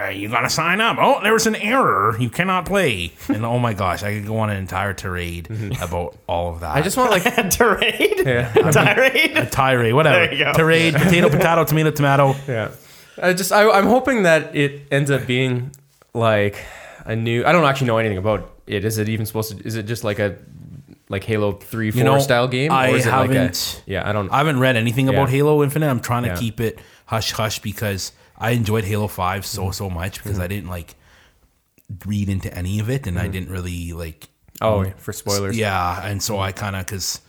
"Uh, 0.00 0.08
you 0.08 0.28
gotta 0.28 0.48
sign 0.50 0.80
up. 0.80 0.96
Oh, 1.00 1.20
there 1.22 1.32
was 1.32 1.46
an 1.46 1.56
error. 1.56 2.16
You 2.20 2.30
cannot 2.30 2.66
play. 2.66 3.12
And 3.28 3.44
oh 3.44 3.58
my 3.58 3.74
gosh, 3.74 4.02
I 4.02 4.14
could 4.14 4.26
go 4.26 4.38
on 4.38 4.50
an 4.50 4.56
entire 4.56 4.94
tirade 4.94 5.48
about 5.82 6.16
all 6.28 6.52
of 6.54 6.60
that. 6.60 6.76
I 6.76 6.82
just 6.82 6.96
want 6.96 7.10
like 7.10 7.26
a 7.38 7.48
Tirade? 7.48 8.22
yeah, 8.26 8.52
Tirade? 8.52 9.36
A 9.36 9.46
tirade, 9.46 9.94
whatever. 9.94 10.26
There 10.26 10.32
you 10.34 10.44
go. 10.44 10.52
Tirade, 10.52 10.94
potato, 10.94 11.28
potato, 11.28 11.64
tomato, 11.64 11.90
tomato. 11.90 12.34
yeah. 12.46 12.70
I 13.20 13.32
just 13.32 13.50
I, 13.52 13.68
I'm 13.68 13.86
hoping 13.86 14.22
that 14.22 14.54
it 14.54 14.82
ends 14.92 15.10
up 15.10 15.26
being 15.26 15.72
like 16.14 16.64
a 17.04 17.16
new. 17.16 17.44
I 17.44 17.52
don't 17.52 17.64
actually 17.64 17.88
know 17.88 17.98
anything 17.98 18.18
about 18.18 18.48
it. 18.66 18.84
Is 18.84 18.98
it 18.98 19.08
even 19.08 19.26
supposed 19.26 19.56
to? 19.58 19.66
Is 19.66 19.74
it 19.76 19.84
just 19.86 20.04
like 20.04 20.18
a 20.20 20.36
like 21.08 21.24
Halo 21.24 21.52
three 21.52 21.90
four 21.90 22.04
know, 22.04 22.18
style 22.20 22.46
game? 22.46 22.70
I 22.70 22.90
is 22.90 23.06
it 23.06 23.10
like 23.10 23.30
a? 23.30 23.34
haven't- 23.34 23.82
Yeah, 23.86 24.08
I 24.08 24.12
don't. 24.12 24.30
I 24.30 24.38
haven't 24.38 24.60
read 24.60 24.76
anything 24.76 25.08
about 25.08 25.28
Yeah. 25.30 25.36
Halo 25.38 25.62
Infinite. 25.64 25.88
I'm 25.90 26.00
trying 26.00 26.22
to 26.24 26.28
Yeah. 26.28 26.36
keep 26.36 26.60
it 26.60 26.78
hush 27.06 27.32
hush 27.32 27.58
because 27.58 28.12
I 28.38 28.50
enjoyed 28.50 28.84
Halo 28.84 29.08
5 29.08 29.44
so 29.44 29.62
Mm-hmm. 29.62 29.72
so 29.72 29.90
much 29.90 30.18
because 30.18 30.34
mm-hmm. 30.34 30.42
I 30.42 30.46
didn't 30.46 30.70
like 30.70 30.94
read 32.06 32.28
into 32.28 32.52
any 32.54 32.78
of 32.80 32.88
it 32.88 33.06
and 33.06 33.18
I 33.18 33.22
mm-hmm. 33.22 33.32
didn't 33.32 33.50
really 33.50 33.92
like 33.92 34.28
oh, 34.60 34.82
yeah, 34.82 34.92
for 34.96 35.12
spoilers. 35.12 35.56
yeah, 35.56 36.06
and 36.06 36.22
so 36.22 36.34
mm-hmm. 36.34 36.42
I 36.42 36.52
kind 36.52 36.76
of 36.76 36.86
because 36.86 37.20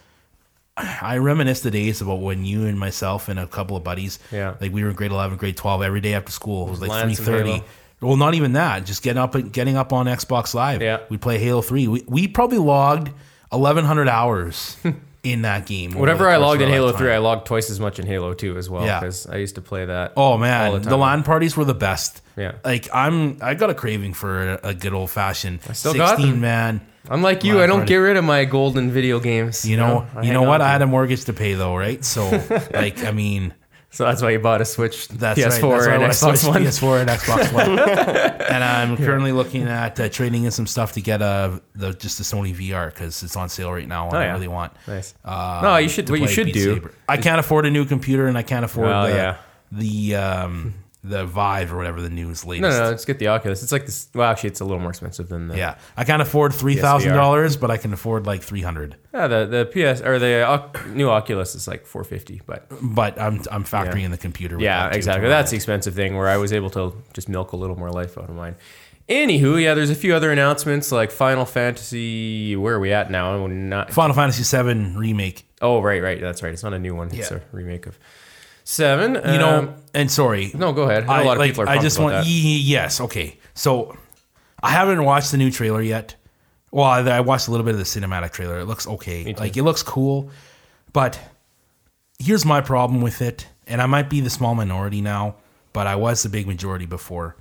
I 0.78 1.18
reminisce 1.18 1.62
the 1.62 1.72
days 1.72 2.02
about 2.02 2.22
when 2.22 2.46
you 2.46 2.66
and 2.66 2.80
myself 2.80 3.28
and 3.28 3.40
a 3.40 3.48
couple 3.48 3.76
of 3.76 3.84
buddies, 3.84 4.20
Yeah. 4.32 4.56
like 4.62 4.72
we 4.72 4.84
were 4.84 4.90
in 4.90 4.96
grade 4.96 5.12
eleven, 5.12 5.38
grade 5.38 5.58
twelve 5.58 5.82
every 5.82 6.02
day 6.02 6.14
after 6.14 6.32
school. 6.32 6.68
It 6.68 6.72
was 6.72 6.82
like 6.82 6.92
three 6.92 7.16
and 7.16 7.18
thirty. 7.18 7.64
Well, 8.02 8.16
not 8.16 8.34
even 8.34 8.54
that. 8.54 8.86
Just 8.86 9.04
getting 9.04 9.22
up, 9.22 9.36
getting 9.52 9.76
up 9.76 9.92
on 9.92 10.06
Xbox 10.06 10.54
Live. 10.54 10.82
Yeah. 10.82 11.02
we 11.10 11.18
play 11.18 11.38
Halo 11.38 11.62
Three. 11.62 11.88
We 11.88 12.04
we 12.08 12.28
probably 12.28 12.60
logged 12.60 13.12
eleven 13.52 13.84
hundred 13.84 14.08
hours 14.08 14.78
in 15.24 15.42
that 15.42 15.66
game. 15.66 15.94
Whatever 15.94 16.30
I 16.30 16.38
logged 16.38 16.62
in 16.62 16.70
Halo 16.70 16.88
lifetime. 16.88 17.00
three, 17.02 17.12
I 17.14 17.18
logged 17.18 17.46
twice 17.48 17.70
as 17.70 17.80
much 17.80 18.00
in 18.00 18.06
Halo 18.06 18.34
two 18.34 18.58
as 18.58 18.70
well. 18.70 18.86
Yeah. 18.86 19.00
because 19.00 19.28
I 19.28 19.38
used 19.38 19.56
to 19.56 19.62
play 19.62 19.86
that. 19.86 20.14
Oh 20.16 20.38
man, 20.38 20.82
the. 20.82 20.98
LAN 20.98 21.24
parties 21.24 21.58
were 21.58 21.66
the 21.66 21.74
best. 21.74 22.22
Yeah. 22.38 22.54
like 22.64 22.88
I'm, 22.94 23.38
I 23.42 23.54
got 23.56 23.70
a 23.70 23.74
craving 23.74 24.14
for 24.14 24.52
a, 24.52 24.60
a 24.70 24.74
good 24.74 24.94
old 24.94 25.10
fashioned 25.12 25.62
still 25.74 25.94
got 25.94 26.10
sixteen 26.18 26.34
them. 26.34 26.42
man. 26.42 26.82
Unlike 27.10 27.44
you, 27.44 27.62
I 27.62 27.66
don't 27.66 27.80
party. 27.80 27.90
get 27.90 27.96
rid 27.98 28.18
of 28.18 28.24
my 28.24 28.46
golden 28.46 28.92
video 28.92 29.20
games. 29.20 29.68
You 29.68 29.78
know, 29.78 30.06
I 30.14 30.20
you 30.20 30.26
hang 30.26 30.34
know 30.34 30.42
on 30.44 30.48
what? 30.48 30.58
to 30.60 30.66
I 30.66 30.72
had 30.72 30.82
a 30.82 30.88
mortgage 30.88 31.26
to 31.26 31.34
pay 31.34 31.54
though, 31.54 31.76
right? 31.76 32.04
So, 32.06 32.30
like, 32.74 33.04
I 33.04 33.12
mean, 33.12 33.54
so 33.92 34.04
that's 34.06 34.22
why 34.22 34.30
you 34.32 34.40
bought 34.40 34.62
a 34.62 34.66
Switch, 34.66 35.08
that's 35.08 35.40
PS4, 35.40 35.88
right. 35.88 36.00
That's 36.00 36.22
and 36.24 36.34
Xbox 36.38 36.48
One. 36.48 36.64
PS4 36.64 37.02
and 37.02 37.10
Xbox 37.10 37.54
One. 37.54 37.80
and 37.80 38.64
I'm 38.64 38.98
currently 38.98 39.32
looking 39.32 39.64
at 39.68 40.00
uh, 40.00 40.10
trading 40.10 40.44
in 40.44 40.52
some 40.52 40.68
stuff 40.68 40.94
to 40.94 41.02
get 41.02 41.22
uh, 41.22 41.60
the 41.76 41.94
just 41.94 42.18
the 42.18 42.24
Sony 42.24 42.56
VR 42.56 42.94
because 42.94 43.24
it's 43.24 43.36
on 43.36 43.50
sale 43.50 43.72
right 43.74 43.88
now. 43.88 44.06
And 44.08 44.16
Oh, 44.16 44.20
I 44.20 44.32
really 44.32 44.48
want. 44.48 44.74
Nice. 44.88 45.14
Uh, 45.26 45.60
No, 45.64 45.78
you 45.78 45.90
should- 45.90 46.10
what 46.10 46.20
you 46.20 46.28
should 46.28 46.52
do. 46.52 46.90
I 47.08 47.18
can't 47.18 47.40
afford 47.40 47.66
a 47.66 47.72
new 47.72 47.86
computer, 47.86 48.28
and 48.28 48.38
I 48.38 48.44
can't 48.44 48.64
afford 48.66 48.88
Well, 48.88 49.08
the 49.08 49.14
yeah. 49.16 49.38
the 49.72 50.16
um, 50.16 50.74
the 51.02 51.26
Vive 51.26 51.72
or 51.74 51.78
whatever 51.78 52.02
the 52.02 52.10
news 52.10 52.46
latest. 52.46 52.78
no, 52.78 52.84
no. 52.84 52.90
Let's 52.90 53.06
get 53.06 53.20
the 53.20 53.28
Oculus. 53.28 53.64
It's 53.64 53.72
like 53.72 53.86
this. 53.86 54.10
Well, 54.14 54.30
actually, 54.30 54.50
it's 54.50 54.60
a 54.60 54.66
little 54.66 54.80
more 54.80 54.90
expensive 54.90 55.30
than 55.30 55.48
the. 55.48 55.56
Yeah, 55.58 55.78
I 55.96 56.04
can't 56.04 56.22
afford 56.22 56.54
three 56.54 56.76
thousand 56.76 57.14
dollars, 57.14 57.56
but 57.56 57.72
I 57.72 57.78
can 57.78 57.94
afford 57.94 58.26
like 58.28 58.42
three 58.42 58.62
hundred. 58.62 58.98
Yeah, 59.14 59.28
the 59.28 59.46
the 59.46 59.66
PS 59.66 60.02
or 60.02 60.20
the 60.20 60.70
new 60.90 61.10
Oculus 61.10 61.56
is 61.56 61.68
like 61.68 61.86
450, 61.86 62.42
but 62.46 62.68
But 62.82 63.20
I'm 63.20 63.42
I'm 63.52 63.64
factoring 63.64 64.00
Yeah. 64.00 64.06
in 64.06 64.12
the 64.12 64.18
computer. 64.18 64.56
with 64.58 64.64
yeah, 64.64 64.90
that, 64.90 64.96
exactly. 64.96 65.24
to 65.26 65.30
That's 65.30 65.52
the 65.52 65.56
expensive 65.56 65.96
thing 65.96 66.16
where 66.18 66.28
I 66.28 66.38
was 66.38 66.52
able 66.54 66.70
to 66.72 66.94
just 67.14 67.30
milk 67.30 67.54
a 67.54 67.56
little 67.56 67.78
more 67.78 67.90
life 67.92 68.18
out 68.18 68.30
of 68.30 68.36
mine. 68.36 68.56
Anywho, 69.08 69.60
yeah, 69.60 69.74
there's 69.74 69.90
a 69.90 69.96
few 69.96 70.14
other 70.14 70.32
announcements 70.32 70.92
like 70.92 71.10
Final 71.10 71.44
Fantasy. 71.46 72.56
Where 72.56 72.76
are 72.76 72.80
we 72.80 72.92
at 72.92 73.10
now? 73.10 73.48
Not. 73.48 73.92
Final 73.92 74.16
Fantasy 74.16 74.44
VII 74.44 74.96
remake. 74.96 75.46
Oh, 75.62 75.82
right, 75.82 76.02
right. 76.04 76.22
That's 76.22 76.44
right. 76.44 76.54
It's 76.54 76.62
not 76.62 76.74
a 76.74 76.80
new 76.80 76.94
one. 76.94 77.10
It's 77.14 77.32
a 77.32 77.42
remake 77.52 77.88
of 77.88 77.98
seven. 78.70 79.16
You 79.16 79.40
know, 79.40 79.60
um, 79.60 79.76
and 79.94 80.12
sorry, 80.12 80.52
no, 80.54 80.72
go 80.74 80.84
ahead. 80.84 81.06
I 81.06 81.22
a 81.22 81.26
lot 81.26 81.34
of 81.34 81.40
like, 81.40 81.52
people 81.52 81.64
are. 81.64 81.70
I 81.70 81.80
just 81.80 82.00
want 82.00 82.14
that. 82.14 82.26
yes, 82.28 83.02
okay. 83.02 83.38
So 83.54 83.98
I 84.62 84.70
haven't 84.70 85.04
watched 85.04 85.32
the 85.32 85.38
new 85.38 85.52
trailer 85.52 85.82
yet. 85.82 86.16
Well, 86.72 86.86
I, 86.86 87.00
I 87.00 87.20
watched 87.22 87.48
a 87.48 87.52
little 87.52 87.66
bit 87.66 87.74
of 87.74 87.80
the 87.80 87.86
cinematic 87.86 88.32
trailer. 88.32 88.60
It 88.60 88.66
looks 88.66 88.88
okay. 88.88 89.34
Like 89.34 89.58
it 89.58 89.64
looks 89.64 89.84
cool, 89.84 90.30
but 90.94 91.20
here's 92.20 92.46
my 92.46 92.62
problem 92.62 93.02
with 93.02 93.22
it, 93.22 93.48
and 93.68 93.82
I 93.82 93.88
might 93.88 94.10
be 94.10 94.22
the 94.22 94.30
small 94.30 94.54
minority 94.56 95.02
now, 95.02 95.36
but 95.74 95.88
I 95.88 95.96
was 95.96 96.24
the 96.24 96.30
big 96.30 96.48
majority 96.48 96.86
before. 96.86 97.36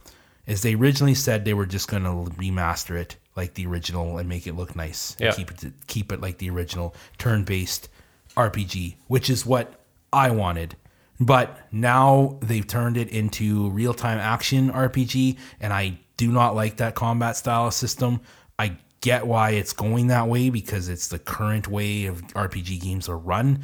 Is 0.47 0.63
they 0.63 0.75
originally 0.75 1.15
said 1.15 1.45
they 1.45 1.53
were 1.53 1.67
just 1.67 1.89
going 1.89 2.05
to 2.05 2.33
remaster 2.37 2.97
it 2.99 3.17
like 3.37 3.53
the 3.53 3.67
original 3.67 4.17
and 4.17 4.31
make 4.31 4.47
it 4.47 4.55
look 4.55 4.75
nice. 4.75 5.15
and 5.21 5.27
Yeah. 5.27 5.33
Keep 5.33 5.51
it 5.51 5.73
keep 5.87 6.11
it 6.11 6.23
like 6.23 6.39
the 6.39 6.49
original 6.49 6.95
turn-based 7.19 7.91
RPG, 8.35 8.97
which 9.09 9.29
is 9.29 9.45
what 9.45 9.85
I 10.11 10.31
wanted. 10.31 10.75
But 11.21 11.59
now 11.73 12.39
they've 12.41 12.67
turned 12.67 12.97
it 12.97 13.09
into 13.09 13.71
real-time 13.71 14.19
action 14.19 14.71
RPG 14.73 15.37
and 15.61 15.73
I 15.73 15.99
do 16.17 16.31
not 16.31 16.55
like 16.55 16.77
that 16.77 16.95
combat 16.95 17.37
style 17.37 17.71
system. 17.71 18.21
I 18.59 18.77
get 19.01 19.27
why 19.27 19.51
it's 19.51 19.73
going 19.73 20.09
that 20.09 20.29
way 20.29 20.51
because 20.51 20.89
it's 20.89 21.09
the 21.09 21.19
current 21.19 21.69
way 21.69 22.07
of 22.07 22.23
RPG 22.29 22.83
games 22.83 23.09
are 23.09 23.17
run. 23.17 23.61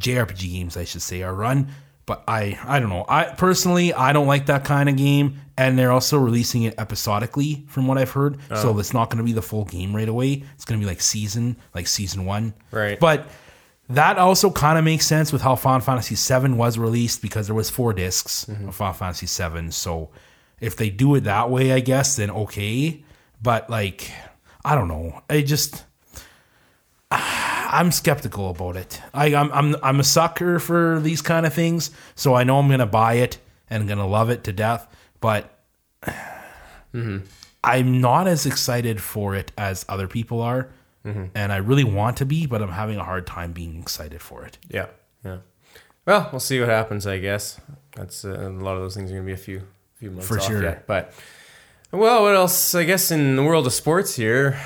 JRPG 0.00 0.52
games, 0.52 0.76
I 0.76 0.84
should 0.84 1.02
say, 1.02 1.22
are 1.22 1.34
run. 1.34 1.68
But 2.06 2.24
I, 2.26 2.58
I 2.64 2.80
don't 2.80 2.88
know. 2.88 3.04
I 3.06 3.24
personally, 3.24 3.92
I 3.92 4.14
don't 4.14 4.26
like 4.26 4.46
that 4.46 4.64
kind 4.64 4.88
of 4.88 4.96
game, 4.96 5.42
and 5.58 5.78
they're 5.78 5.92
also 5.92 6.16
releasing 6.16 6.62
it 6.62 6.74
episodically, 6.78 7.66
from 7.68 7.86
what 7.86 7.98
I've 7.98 8.12
heard. 8.12 8.38
So 8.48 8.70
oh. 8.70 8.78
it's 8.78 8.94
not 8.94 9.10
going 9.10 9.18
to 9.18 9.24
be 9.24 9.34
the 9.34 9.42
full 9.42 9.66
game 9.66 9.94
right 9.94 10.08
away. 10.08 10.42
It's 10.54 10.64
going 10.64 10.80
to 10.80 10.82
be 10.84 10.88
like 10.88 11.02
season, 11.02 11.58
like 11.74 11.86
season 11.86 12.24
one. 12.24 12.54
Right. 12.70 12.98
But 12.98 13.28
that 13.90 14.18
also 14.18 14.50
kind 14.50 14.78
of 14.78 14.84
makes 14.84 15.06
sense 15.06 15.32
with 15.32 15.42
how 15.42 15.56
Final 15.56 15.80
Fantasy 15.80 16.14
VII 16.14 16.52
was 16.54 16.78
released 16.78 17.22
because 17.22 17.46
there 17.46 17.54
was 17.54 17.70
four 17.70 17.92
discs 17.92 18.46
of 18.48 18.74
Final 18.74 18.94
Fantasy 18.94 19.26
VII. 19.26 19.70
So 19.70 20.10
if 20.60 20.76
they 20.76 20.90
do 20.90 21.14
it 21.14 21.24
that 21.24 21.50
way, 21.50 21.72
I 21.72 21.80
guess 21.80 22.16
then 22.16 22.30
okay. 22.30 23.02
But 23.42 23.70
like, 23.70 24.10
I 24.64 24.74
don't 24.74 24.88
know. 24.88 25.22
I 25.30 25.40
just 25.40 25.84
I'm 27.10 27.90
skeptical 27.92 28.50
about 28.50 28.76
it. 28.76 29.00
I, 29.14 29.34
I'm 29.34 29.50
I'm 29.52 29.76
I'm 29.82 30.00
a 30.00 30.04
sucker 30.04 30.58
for 30.58 31.00
these 31.00 31.22
kind 31.22 31.46
of 31.46 31.54
things, 31.54 31.90
so 32.14 32.34
I 32.34 32.44
know 32.44 32.58
I'm 32.58 32.68
gonna 32.68 32.86
buy 32.86 33.14
it 33.14 33.38
and 33.70 33.88
gonna 33.88 34.06
love 34.06 34.30
it 34.30 34.44
to 34.44 34.52
death. 34.52 34.86
But 35.20 35.58
mm-hmm. 36.02 37.18
I'm 37.64 38.00
not 38.00 38.26
as 38.26 38.46
excited 38.46 39.00
for 39.00 39.34
it 39.34 39.52
as 39.56 39.84
other 39.88 40.08
people 40.08 40.40
are, 40.42 40.70
and 41.34 41.52
I 41.52 41.56
really 41.58 41.84
want 41.84 42.16
to 42.18 42.24
be, 42.24 42.46
but 42.46 42.62
I'm 42.62 42.70
having 42.72 42.96
a 42.98 43.04
hard 43.04 43.26
time 43.26 43.52
being 43.52 43.78
excited 43.80 44.20
for 44.22 44.44
it. 44.44 44.58
Yeah, 44.68 44.86
yeah. 45.24 45.38
Well, 46.06 46.28
we'll 46.32 46.40
see 46.40 46.58
what 46.60 46.68
happens. 46.68 47.06
I 47.06 47.18
guess 47.18 47.60
that's 47.94 48.24
uh, 48.24 48.30
a 48.30 48.48
lot 48.50 48.76
of 48.76 48.82
those 48.82 48.94
things 48.96 49.10
are 49.10 49.14
gonna 49.14 49.26
be 49.26 49.32
a 49.32 49.36
few 49.36 49.62
few 49.96 50.10
months 50.10 50.28
For 50.28 50.38
off 50.38 50.46
sure. 50.46 50.62
yet. 50.62 50.86
But 50.86 51.12
well, 51.92 52.22
what 52.22 52.34
else? 52.34 52.74
I 52.74 52.84
guess 52.84 53.10
in 53.10 53.36
the 53.36 53.42
world 53.42 53.66
of 53.66 53.72
sports 53.72 54.14
here, 54.16 54.58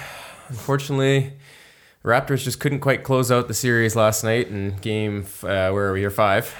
unfortunately, 0.48 1.32
Raptors 2.04 2.42
just 2.44 2.60
couldn't 2.60 2.80
quite 2.80 3.04
close 3.04 3.30
out 3.30 3.48
the 3.48 3.54
series 3.54 3.94
last 3.96 4.24
night 4.24 4.48
in 4.48 4.76
game. 4.80 5.24
Uh, 5.42 5.70
where 5.70 5.88
are 5.88 5.92
we 5.92 6.00
here? 6.00 6.10
Five, 6.10 6.54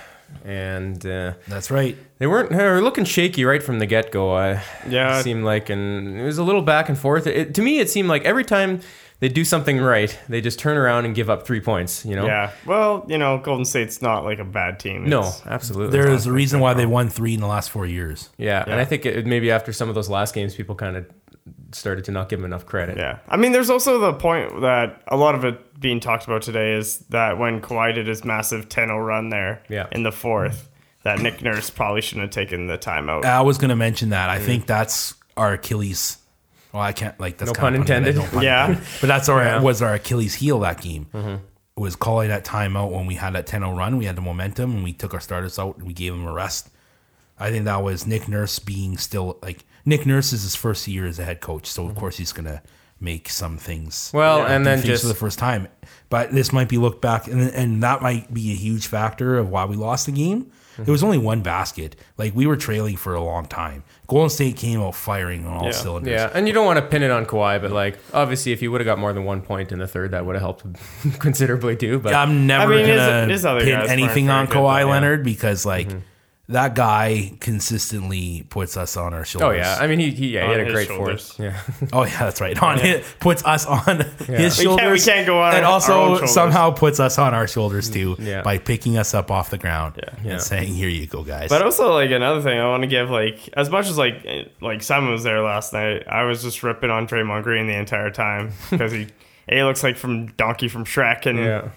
and 0.45 1.05
uh, 1.05 1.35
That's 1.49 1.71
right. 1.71 1.97
they 2.19 2.27
weren't. 2.27 2.51
They 2.51 2.65
were 2.65 2.81
looking 2.81 3.05
shaky 3.05 3.45
right 3.45 3.63
from 3.63 3.79
the 3.79 3.87
get 3.87 4.11
go. 4.13 4.33
I 4.35 4.63
Yeah. 4.89 5.19
it 5.19 5.23
seemed 5.25 5.45
like, 5.45 5.69
and 5.71 6.19
it 6.19 6.25
was 6.25 6.39
a 6.39 6.45
little 6.45 6.63
back 6.63 6.89
and 6.89 6.97
forth. 6.99 7.27
It, 7.27 7.55
to 7.55 7.63
me, 7.63 7.79
it 7.81 7.91
seemed 7.91 8.09
like 8.09 8.25
every 8.25 8.45
time 8.45 8.81
they 9.23 9.29
do 9.29 9.45
something 9.45 9.79
right, 9.79 10.19
they 10.29 10.41
just 10.41 10.59
turn 10.59 10.77
around 10.77 11.05
and 11.05 11.15
give 11.15 11.31
up 11.31 11.47
three 11.47 11.61
points. 11.61 12.05
You 12.05 12.17
know? 12.17 12.27
Yeah. 12.27 12.51
Well, 12.67 13.07
you 13.07 13.17
know, 13.17 13.39
Golden 13.39 13.65
State's 13.65 14.03
not 14.03 14.25
like 14.25 14.41
a 14.41 14.45
bad 14.45 14.81
team. 14.81 15.09
No, 15.09 15.31
absolutely. 15.47 15.97
There 15.97 16.11
is 16.11 16.27
a 16.27 16.33
reason 16.33 16.59
why 16.59 16.75
they 16.75 16.87
won 16.87 17.09
three 17.09 17.33
in 17.33 17.41
the 17.41 17.47
last 17.47 17.71
four 17.71 17.87
years. 17.87 18.31
yeah, 18.37 18.65
and 18.67 18.75
I 18.75 18.85
think 18.85 19.07
it, 19.07 19.25
maybe 19.25 19.53
after 19.53 19.73
some 19.73 19.89
of 19.89 19.95
those 19.95 20.11
last 20.11 20.35
games, 20.35 20.57
people 20.57 20.75
kind 20.75 20.97
of 20.97 21.07
started 21.71 22.05
to 22.07 22.11
not 22.11 22.31
give 22.31 22.41
them 22.41 22.47
enough 22.47 22.67
credit. 22.67 22.99
Yeah. 22.99 23.21
I 23.29 23.37
mean, 23.37 23.53
there's 23.53 23.71
also 23.71 24.01
the 24.01 24.13
point 24.13 24.61
that 24.63 25.01
a 25.07 25.17
lot 25.17 25.37
of 25.37 25.45
it 25.45 25.79
being 25.81 26.01
talked 26.01 26.25
about 26.25 26.43
today 26.43 26.75
is 26.75 26.99
that 27.11 27.39
when 27.39 27.61
Kawhi 27.61 27.95
did 27.95 28.09
his 28.09 28.25
massive 28.25 28.69
10 28.69 28.89
0 28.89 28.99
run 28.99 29.29
there 29.29 29.63
Yeah. 29.69 29.87
in 29.93 30.03
the 30.03 30.13
fourth, 30.13 30.69
that 31.05 31.21
Nick 31.21 31.43
Nurse 31.43 31.71
probably 31.71 32.01
shouldn't 32.01 32.23
have 32.23 32.31
taken 32.33 32.67
the 32.67 32.77
timeout. 32.77 33.25
I 33.25 33.43
was 33.43 33.57
going 33.57 33.69
to 33.69 33.77
mention 33.77 34.09
that. 34.09 34.29
I 34.29 34.41
mm. 34.41 34.45
think 34.45 34.67
that's 34.67 35.15
our 35.37 35.53
Achilles. 35.53 36.19
Well, 36.73 36.83
I 36.83 36.93
can't 36.93 37.19
like 37.21 37.39
that's 37.39 37.53
No 37.53 37.61
pun 37.61 37.75
intended. 37.75 38.17
no 38.17 38.27
pun 38.27 38.43
Yeah. 38.43 38.67
intended. 38.69 38.89
but 39.01 39.07
that's 39.07 39.29
our 39.29 39.43
Yeah. 39.43 39.61
was 39.61 39.83
our 39.83 39.95
Achilles 39.95 40.35
heel 40.35 40.61
that 40.61 40.81
game. 40.81 41.07
Mm-hmm. 41.13 41.37
Was 41.83 41.97
calling 41.97 42.29
that 42.29 42.45
timeout 42.45 42.91
when 42.91 43.07
we 43.07 43.15
had 43.15 43.35
that 43.35 43.47
10-0 43.47 43.77
run. 43.77 43.97
We 43.97 44.05
had 44.05 44.17
the 44.17 44.21
momentum 44.23 44.73
and 44.73 44.85
we 44.85 44.93
took 44.93 45.15
our 45.15 45.21
starters 45.21 45.59
out 45.59 45.79
and 45.79 45.87
we 45.87 45.93
gave 45.95 46.13
them 46.13 46.27
a 46.27 46.33
rest. 46.33 46.69
I 47.39 47.51
think 47.51 47.65
that 47.65 47.83
was 47.83 48.07
Nick 48.07 48.29
Nurse 48.29 48.59
being 48.59 48.97
still 48.99 49.39
like 49.43 49.65
Nick 49.85 50.07
Nurse 50.07 50.33
is 50.33 50.43
his 50.43 50.55
first 50.55 50.87
year 50.87 51.07
as 51.07 51.19
a 51.19 51.25
head 51.25 51.41
coach, 51.41 51.67
so 51.67 51.87
of 51.87 51.95
course 51.97 52.17
he's 52.19 52.33
gonna 52.33 52.63
make 53.01 53.29
some 53.31 53.57
things. 53.57 53.95
Mm-hmm. 53.97 54.17
Well, 54.19 54.39
do 54.39 54.45
and 54.53 54.65
then 54.67 54.83
just 54.83 55.03
for 55.03 55.09
the 55.09 55.15
first 55.15 55.39
time, 55.39 55.67
but 56.09 56.31
this 56.31 56.53
might 56.53 56.69
be 56.69 56.79
looked 56.79 57.01
back, 57.03 57.27
and 57.27 57.41
and 57.41 57.83
that 57.83 58.01
might 58.01 58.33
be 58.33 58.53
a 58.53 58.55
huge 58.55 58.87
factor 58.87 59.39
of 59.39 59.49
why 59.49 59.65
we 59.65 59.75
lost 59.75 60.07
the 60.07 60.13
game. 60.13 60.53
Mm-hmm. 60.73 60.83
It 60.83 60.89
was 60.91 61.03
only 61.03 61.19
one 61.19 61.43
basket. 61.43 61.97
Like 62.19 62.35
we 62.35 62.47
were 62.47 62.57
trailing 62.57 62.97
for 62.97 63.15
a 63.15 63.23
long 63.23 63.47
time. 63.47 63.85
Golden 64.07 64.31
State 64.31 64.57
came 64.57 64.81
out 64.81 64.95
firing 64.95 65.47
on 65.47 65.53
all 65.57 65.65
Yeah. 65.67 65.71
cylinders. 65.73 66.13
Yeah, 66.13 66.31
and 66.35 66.47
you 66.49 66.55
don't 66.55 66.67
want 66.67 66.79
to 66.79 66.87
pin 66.87 67.03
it 67.03 67.11
on 67.11 67.27
Kawhi, 67.27 67.61
but 67.61 67.71
like 67.71 67.99
obviously, 68.13 68.53
if 68.53 68.63
you 68.63 68.71
would 68.73 68.81
have 68.81 68.87
got 68.87 68.99
more 68.99 69.13
than 69.13 69.25
one 69.25 69.43
point 69.43 69.73
in 69.73 69.79
the 69.79 69.87
third, 69.89 70.11
that 70.13 70.25
would 70.27 70.35
have 70.35 70.43
helped 70.43 70.65
considerably 71.19 71.77
too. 71.77 71.99
But 71.99 72.15
I'm 72.15 72.47
never 72.47 72.73
I 72.73 72.77
mean, 72.77 72.87
gonna 72.87 73.27
his 73.29 73.45
other 73.45 73.61
pin 73.61 73.81
anything 73.89 74.29
on 74.29 74.41
weren't 74.41 74.51
good, 74.51 74.59
Kawhi 74.59 74.81
though, 74.81 74.87
yeah. 74.87 74.93
Leonard 74.93 75.25
because 75.25 75.65
like 75.67 75.89
that 76.53 76.75
guy 76.75 77.33
consistently 77.41 78.45
puts 78.49 78.77
us 78.77 78.97
on 78.97 79.15
our 79.15 79.25
shoulders. 79.25 79.49
oh 79.49 79.53
yeah, 79.53 79.77
I 79.81 79.87
mean 79.87 79.99
he, 79.99 80.11
he 80.11 80.29
yeah 80.35 80.47
he 80.47 80.47
On 80.47 80.51
had 80.53 80.61
a 80.61 80.65
his 80.65 80.73
great 80.75 80.89
shoulders. 80.89 81.33
fourth. 81.33 81.41
Yeah, 81.41 81.89
Oh 81.93 82.05
yeah, 82.05 82.19
that's 82.19 82.41
right. 82.41 82.63
On 82.63 82.79
it 82.79 83.05
puts 83.21 83.45
us 83.45 83.67
on 83.67 84.01
his 84.27 84.59
We 84.59 84.65
can't- 84.67 84.81
we 84.81 84.99
shoulders. 84.99 85.05
can't 85.05 85.27
go 85.27 85.41
on 85.41 85.55
and 85.55 85.65
our 85.65 85.71
own 85.71 85.75
also 85.75 85.93
shoulders. 86.17 86.31
somehow 86.35 86.71
puts 86.71 87.01
us 87.01 87.19
on 87.19 87.35
our 87.35 87.47
shoulders 87.49 87.89
too 87.91 88.17
Yeah. 88.19 88.43
by 88.43 88.59
picking 88.59 88.99
us 88.99 89.15
up 89.15 89.31
off 89.31 89.51
the 89.51 89.59
ground 89.59 89.99
and 90.03 90.25
Yeah. 90.25 90.39
saying, 90.39 90.75
"Here 90.75 90.89
you 90.89 91.07
go, 91.07 91.23
guys." 91.25 91.49
But 91.49 91.63
also, 91.63 91.93
like 91.93 92.11
another 92.11 92.41
thing, 92.43 92.59
I 92.59 92.69
want 92.69 92.83
to 92.83 92.89
give 92.89 93.11
like 93.11 93.49
as 93.55 93.71
much 93.71 93.89
as 93.89 93.99
like 93.99 94.23
eh, 94.25 94.45
like 94.61 94.83
Simon 94.83 95.11
was 95.13 95.23
there 95.25 95.41
last 95.41 95.73
night, 95.73 96.05
I 96.09 96.25
was 96.25 96.43
just 96.43 96.63
ripping 96.63 96.91
on 96.91 97.07
Draymond 97.07 97.43
Green 97.43 97.67
the 97.67 97.77
entire 97.77 98.11
time 98.11 98.53
because 98.71 98.93
he 98.93 99.09
a 99.49 99.65
looks 99.65 99.83
like 99.83 99.97
from 99.97 100.27
Donkey 100.29 100.69
from 100.69 100.85
Shrek, 100.85 101.27
and 101.27 101.39
yeah. 101.39 101.69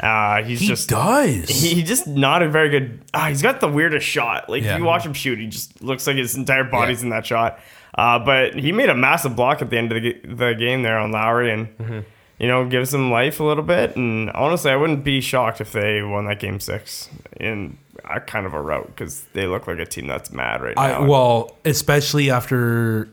Uh, 0.00 0.42
he's 0.42 0.60
he 0.60 0.66
just 0.66 0.88
does. 0.88 1.48
he, 1.48 1.74
he 1.74 1.82
just 1.82 2.06
not 2.06 2.42
a 2.42 2.48
very 2.48 2.68
good. 2.70 3.02
Ah, 3.14 3.28
he's 3.28 3.42
got 3.42 3.60
the 3.60 3.68
weirdest 3.68 4.06
shot. 4.06 4.48
Like 4.48 4.62
Yeah. 4.62 4.74
if 4.74 4.78
you 4.78 4.84
watch 4.84 5.04
him 5.04 5.12
shoot, 5.12 5.38
he 5.38 5.46
just 5.46 5.82
looks 5.82 6.06
like 6.06 6.16
his 6.16 6.34
entire 6.36 6.64
body's 6.64 7.00
Yeah. 7.00 7.04
in 7.06 7.10
that 7.10 7.26
shot. 7.26 7.60
Uh, 7.94 8.18
but 8.18 8.54
he 8.54 8.72
made 8.72 8.88
a 8.88 8.94
massive 8.94 9.36
block 9.36 9.60
at 9.60 9.68
the 9.68 9.76
end 9.76 9.92
of 9.92 10.02
the, 10.02 10.12
the 10.24 10.52
game 10.54 10.82
there 10.82 10.98
on 10.98 11.12
Lowry, 11.12 11.52
and 11.52 11.68
Mm-hmm. 11.78 12.00
you 12.38 12.48
know 12.48 12.66
gives 12.66 12.92
him 12.94 13.10
life 13.10 13.38
a 13.38 13.44
little 13.44 13.62
bit. 13.64 13.94
And 13.96 14.30
honestly, 14.30 14.70
I 14.70 14.76
wouldn't 14.76 15.04
be 15.04 15.20
shocked 15.20 15.60
if 15.60 15.72
they 15.72 16.00
won 16.02 16.24
that 16.26 16.40
game 16.40 16.58
six 16.58 17.10
in 17.38 17.76
a 18.08 18.18
kind 18.20 18.46
of 18.46 18.54
a 18.54 18.60
route 18.62 18.86
because 18.86 19.24
they 19.34 19.46
look 19.46 19.66
like 19.66 19.78
a 19.78 19.84
team 19.86 20.06
that's 20.06 20.32
mad 20.32 20.62
right 20.62 20.74
I, 20.76 20.88
now. 20.88 21.06
well, 21.06 21.56
especially 21.66 22.30
after 22.30 23.08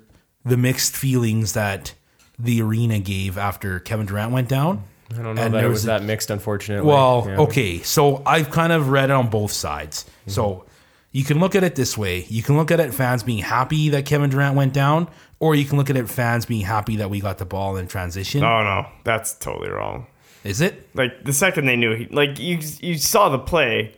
the 0.46 0.56
mixed 0.58 0.96
feelings 0.96 1.54
that 1.54 1.94
the 2.40 2.62
arena 2.62 3.00
gave 3.00 3.38
after 3.38 3.80
Kevin 3.82 4.06
Durant 4.06 4.32
went 4.32 4.48
down. 4.48 4.84
I 5.12 5.22
don't 5.22 5.36
know 5.36 5.42
And 5.42 5.54
that 5.54 5.58
there 5.60 5.66
it 5.66 5.70
was 5.70 5.78
was 5.80 5.84
a- 5.86 5.88
that 5.88 6.04
mixed, 6.04 6.30
unfortunately. 6.30 6.88
Well, 6.88 7.26
Yeah. 7.28 7.38
okay. 7.40 7.80
So 7.82 8.22
I've 8.26 8.50
kind 8.52 8.72
of 8.72 8.90
read 8.90 9.10
it 9.10 9.14
on 9.14 9.30
both 9.30 9.52
sides. 9.52 10.04
Mm-hmm. 10.22 10.32
So 10.32 10.66
you 11.12 11.24
can 11.24 11.40
look 11.40 11.56
at 11.56 11.64
it 11.64 11.76
this 11.76 11.98
way. 11.98 12.26
You 12.30 12.44
can 12.44 12.58
look 12.58 12.70
at 12.72 12.80
it 12.80 12.94
fans 12.94 13.24
being 13.24 13.40
happy 13.40 13.90
that 13.90 14.06
Kevin 14.06 14.30
Durant 14.30 14.56
went 14.56 14.74
down, 14.74 15.08
or 15.40 15.56
you 15.56 15.66
can 15.66 15.78
look 15.78 15.90
at 15.90 15.98
it 15.98 16.08
fans 16.10 16.46
being 16.46 16.62
happy 16.66 16.98
that 16.98 17.10
we 17.10 17.20
got 17.22 17.38
the 17.40 17.46
ball 17.46 17.78
in 17.78 17.88
transition. 17.88 18.44
oh 18.44 18.64
no, 18.64 18.86
that's 19.04 19.34
totally 19.34 19.70
wrong. 19.70 20.06
Is 20.44 20.62
it? 20.62 20.88
Like 20.94 21.24
the 21.26 21.34
second 21.34 21.66
they 21.66 21.76
knew, 21.76 21.96
he, 21.96 22.06
like 22.12 22.40
you 22.40 22.60
you 22.82 22.98
saw 22.98 23.30
the 23.30 23.40
play, 23.40 23.96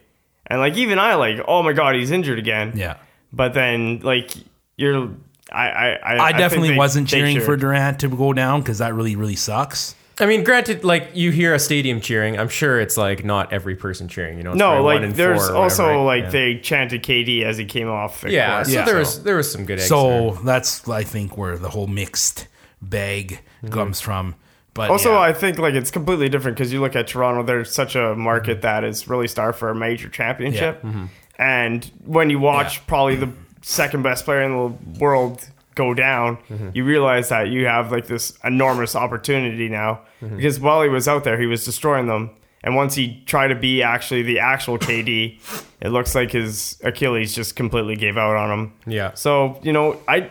and 0.47 0.59
like 0.61 0.77
even 0.77 0.97
I 0.99 1.15
like, 1.15 1.39
oh 1.47 1.61
my 1.61 1.73
god, 1.73 1.95
he's 1.95 2.11
injured 2.11 2.39
again. 2.39 2.73
Yeah. 2.75 2.95
But 3.33 3.53
then, 3.53 3.99
like, 4.03 4.31
you're. 4.77 5.09
I 5.51 5.67
I 5.69 5.87
I, 5.95 6.17
I 6.27 6.31
definitely 6.31 6.69
they- 6.69 6.77
wasn't 6.77 7.07
cheering 7.09 7.39
for 7.41 7.57
Durant 7.57 7.99
to 7.99 8.07
go 8.07 8.31
down 8.33 8.61
because 8.61 8.77
that 8.79 8.93
really, 8.93 9.15
really 9.17 9.35
sucks. 9.35 9.95
I 10.19 10.25
mean, 10.25 10.43
granted, 10.43 10.83
like 10.83 11.11
you 11.13 11.31
hear 11.31 11.53
a 11.53 11.59
stadium 11.59 12.01
cheering, 12.01 12.37
I'm 12.37 12.49
sure 12.49 12.79
it's 12.79 12.97
like 12.97 13.23
not 13.23 13.51
every 13.53 13.75
person 13.75 14.07
cheering. 14.07 14.37
You 14.37 14.43
know, 14.43 14.51
it's 14.51 14.59
No, 14.59 14.71
probably 14.71 14.83
one 14.83 15.03
like 15.07 15.15
there's 15.15 15.47
four 15.47 15.55
also 15.55 15.83
whatever, 15.83 16.03
like 16.03 16.23
yeah. 16.25 16.29
they 16.29 16.59
chanted 16.59 17.01
KD 17.03 17.43
as 17.43 17.57
he 17.57 17.65
came 17.65 17.87
off 17.89 18.21
the 18.21 18.31
yeah. 18.31 18.55
court. 18.55 18.67
So 18.67 18.73
Yeah. 18.73 18.85
there 18.85 18.97
was 18.97 19.23
there 19.23 19.35
was 19.35 19.51
some 19.51 19.65
good. 19.65 19.79
Eggs 19.79 19.87
So 19.89 20.31
there. 20.31 20.43
that's, 20.43 20.87
I 20.87 21.03
think, 21.03 21.37
where 21.37 21.57
the 21.57 21.69
whole 21.69 21.87
mixed 21.87 22.47
bag 22.81 23.39
mm-hmm. 23.63 23.73
comes 23.73 23.99
from. 24.01 24.35
But 24.73 24.89
Also, 24.89 25.11
yeah. 25.13 25.19
I 25.19 25.33
think 25.33 25.57
like 25.59 25.73
it's 25.73 25.91
completely 25.91 26.29
different 26.29 26.55
because 26.57 26.71
you 26.71 26.81
look 26.81 26.95
at 26.95 27.07
Toronto. 27.07 27.43
They're 27.43 27.65
such 27.65 27.95
a 27.95 28.15
market 28.15 28.57
mm-hmm. 28.57 28.61
that 28.61 28.83
is 28.83 29.07
really 29.07 29.27
star 29.27 29.53
for 29.53 29.69
a 29.69 29.75
major 29.75 30.07
championship, 30.09 30.81
mm-hmm. 30.83 31.05
and 31.39 31.89
when 32.05 32.29
you 32.29 32.39
watch 32.39 32.77
Yeah. 32.77 32.83
probably 32.87 33.15
the 33.15 33.29
second 33.61 34.03
best 34.03 34.25
player 34.25 34.41
in 34.41 34.51
the 34.51 34.99
world 34.99 35.47
go 35.75 35.93
down, 35.93 36.37
mm-hmm. 36.49 36.69
you 36.73 36.83
realize 36.83 37.29
that 37.29 37.49
you 37.49 37.65
have 37.65 37.91
like 37.91 38.07
this 38.07 38.37
enormous 38.43 38.95
opportunity 38.95 39.69
now. 39.69 40.01
Mm-hmm. 40.21 40.37
Because 40.37 40.59
while 40.59 40.81
he 40.81 40.89
was 40.89 41.07
out 41.07 41.23
there, 41.23 41.39
he 41.39 41.45
was 41.45 41.65
destroying 41.65 42.07
them, 42.07 42.31
and 42.63 42.75
once 42.75 42.95
he 42.95 43.23
tried 43.25 43.47
to 43.47 43.55
be 43.55 43.81
actually 43.81 44.21
the 44.21 44.39
actual 44.39 44.77
KD, 44.77 45.39
it 45.81 45.89
looks 45.89 46.13
like 46.13 46.31
his 46.31 46.79
Achilles 46.83 47.33
just 47.33 47.55
completely 47.55 47.95
gave 47.95 48.17
out 48.17 48.35
on 48.35 48.51
him. 48.51 48.73
Yeah. 48.85 49.13
So 49.13 49.59
you 49.63 49.73
know, 49.73 49.99
I 50.07 50.29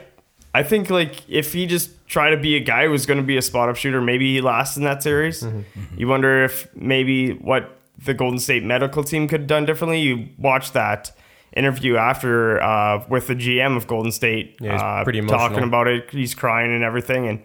I 0.55 0.63
think 0.63 0.91
like 0.91 1.29
if 1.29 1.53
he 1.53 1.67
just 1.67 1.91
tried 2.07 2.31
to 2.31 2.37
be 2.37 2.57
a 2.57 2.61
guy 2.61 2.85
who 2.85 2.91
was 2.91 3.07
going 3.07 3.21
to 3.21 3.27
be 3.27 3.37
a 3.37 3.43
spot 3.43 3.69
up 3.69 3.77
shooter, 3.77 4.01
maybe 4.01 4.33
he 4.35 4.41
lasts 4.41 4.77
in 4.77 4.85
that 4.85 5.03
series. 5.03 5.43
Mm-hmm. 5.43 5.99
You 5.99 6.09
wonder 6.09 6.45
if 6.45 6.69
maybe 6.75 7.35
what 7.35 7.79
the 8.05 8.15
Golden 8.15 8.39
State 8.39 8.65
medical 8.65 9.05
team 9.05 9.29
could 9.29 9.43
have 9.43 9.47
done 9.47 9.65
differently. 9.65 10.01
You 10.01 10.29
watch 10.39 10.73
that 10.73 11.13
interview 11.55 11.97
after 11.97 12.63
uh, 12.63 13.05
with 13.09 13.27
the 13.27 13.35
GM 13.35 13.77
of 13.77 13.87
Golden 13.87 14.13
State, 14.13 14.57
Yeah, 14.61 14.77
uh, 14.77 15.05
pretty 15.05 15.19
emotional. 15.21 15.49
talking 15.49 15.65
about 15.65 15.87
it. 15.89 16.11
He's 16.11 16.35
crying 16.35 16.73
and 16.73 16.85
everything, 16.85 17.27
and 17.29 17.43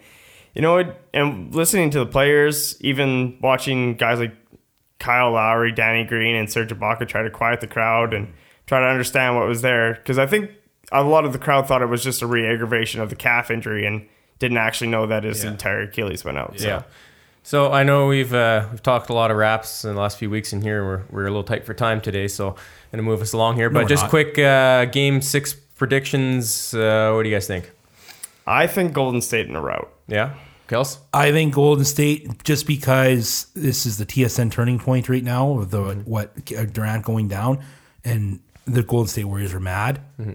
you 0.54 0.62
know, 0.62 0.78
it, 0.78 0.88
and 1.14 1.54
listening 1.54 1.90
to 1.92 2.00
the 2.00 2.06
players, 2.06 2.78
even 2.82 3.38
watching 3.42 3.96
guys 3.96 4.20
like 4.20 4.34
Kyle 5.00 5.32
Lowry, 5.32 5.72
Danny 5.72 6.04
Green, 6.06 6.36
and 6.36 6.50
Serge 6.52 6.70
Ibaka 6.70 7.08
try 7.08 7.24
to 7.24 7.30
quiet 7.30 7.60
the 7.62 7.68
crowd 7.68 8.14
and 8.14 8.32
try 8.66 8.80
to 8.80 8.86
understand 8.86 9.36
what 9.36 9.48
was 9.48 9.62
there. 9.62 9.96
Because 9.96 10.18
I 10.18 10.26
think 10.26 10.52
a 10.92 11.04
lot 11.04 11.26
of 11.26 11.34
the 11.34 11.40
crowd 11.40 11.68
thought 11.68 11.82
it 11.82 11.88
was 11.88 12.04
just 12.04 12.22
a 12.22 12.28
re-aggravation 12.28 13.02
of 13.02 13.10
the 13.10 13.16
calf 13.16 13.52
injury 13.52 13.86
and 13.86 14.08
didn't 14.40 14.58
actually 14.58 14.88
know 14.88 15.06
that 15.08 15.24
his 15.24 15.44
Yeah. 15.44 15.52
entire 15.52 15.82
Achilles 15.82 16.24
went 16.24 16.38
out. 16.38 16.58
So. 16.60 16.68
Yeah. 16.68 16.82
So 17.48 17.72
I 17.72 17.84
know 17.84 18.08
we've 18.08 18.34
uh, 18.34 18.68
we've 18.72 18.82
talked 18.82 19.12
a 19.12 19.14
lot 19.14 19.30
of 19.30 19.38
raps 19.38 19.86
in 19.86 19.94
the 19.94 20.02
last 20.02 20.18
few 20.18 20.32
weeks 20.32 20.52
in 20.52 20.62
here. 20.64 20.84
We're 20.84 21.04
we're 21.12 21.22
a 21.28 21.30
little 21.30 21.44
tight 21.44 21.64
for 21.64 21.76
time 21.76 22.02
today, 22.02 22.28
so 22.28 22.50
I'm 22.50 22.56
gonna 22.92 23.04
move 23.04 23.22
us 23.22 23.34
along 23.34 23.56
here. 23.58 23.70
No, 23.70 23.82
but 23.82 23.88
just 23.88 24.04
not. 24.04 24.10
quick 24.10 24.40
uh, 24.40 24.86
game 24.86 25.22
six 25.22 25.54
predictions. 25.54 26.74
Uh, 26.74 27.12
what 27.14 27.22
do 27.22 27.30
you 27.30 27.36
guys 27.36 27.46
think? 27.46 27.70
I 28.48 28.66
think 28.66 28.94
Golden 28.94 29.22
State 29.22 29.48
in 29.48 29.56
a 29.56 29.62
route. 29.62 29.92
Yeah, 30.08 30.34
Kels. 30.68 30.98
I 31.14 31.32
think 31.32 31.54
Golden 31.54 31.86
State, 31.86 32.44
just 32.44 32.66
because 32.66 33.46
this 33.56 33.86
is 33.86 34.00
the 34.00 34.08
TSN 34.08 34.52
turning 34.52 34.80
point 34.80 35.08
right 35.08 35.24
now, 35.24 35.48
with 35.52 35.70
the 35.70 35.82
Mm-hmm. 35.84 36.10
what 36.10 36.34
Durant 36.74 37.06
going 37.06 37.28
down, 37.28 37.64
and 38.04 38.40
the 38.66 38.82
Golden 38.82 39.08
State 39.08 39.26
Warriors 39.26 39.54
are 39.54 39.60
mad, 39.60 40.02
Mm-hmm. 40.20 40.34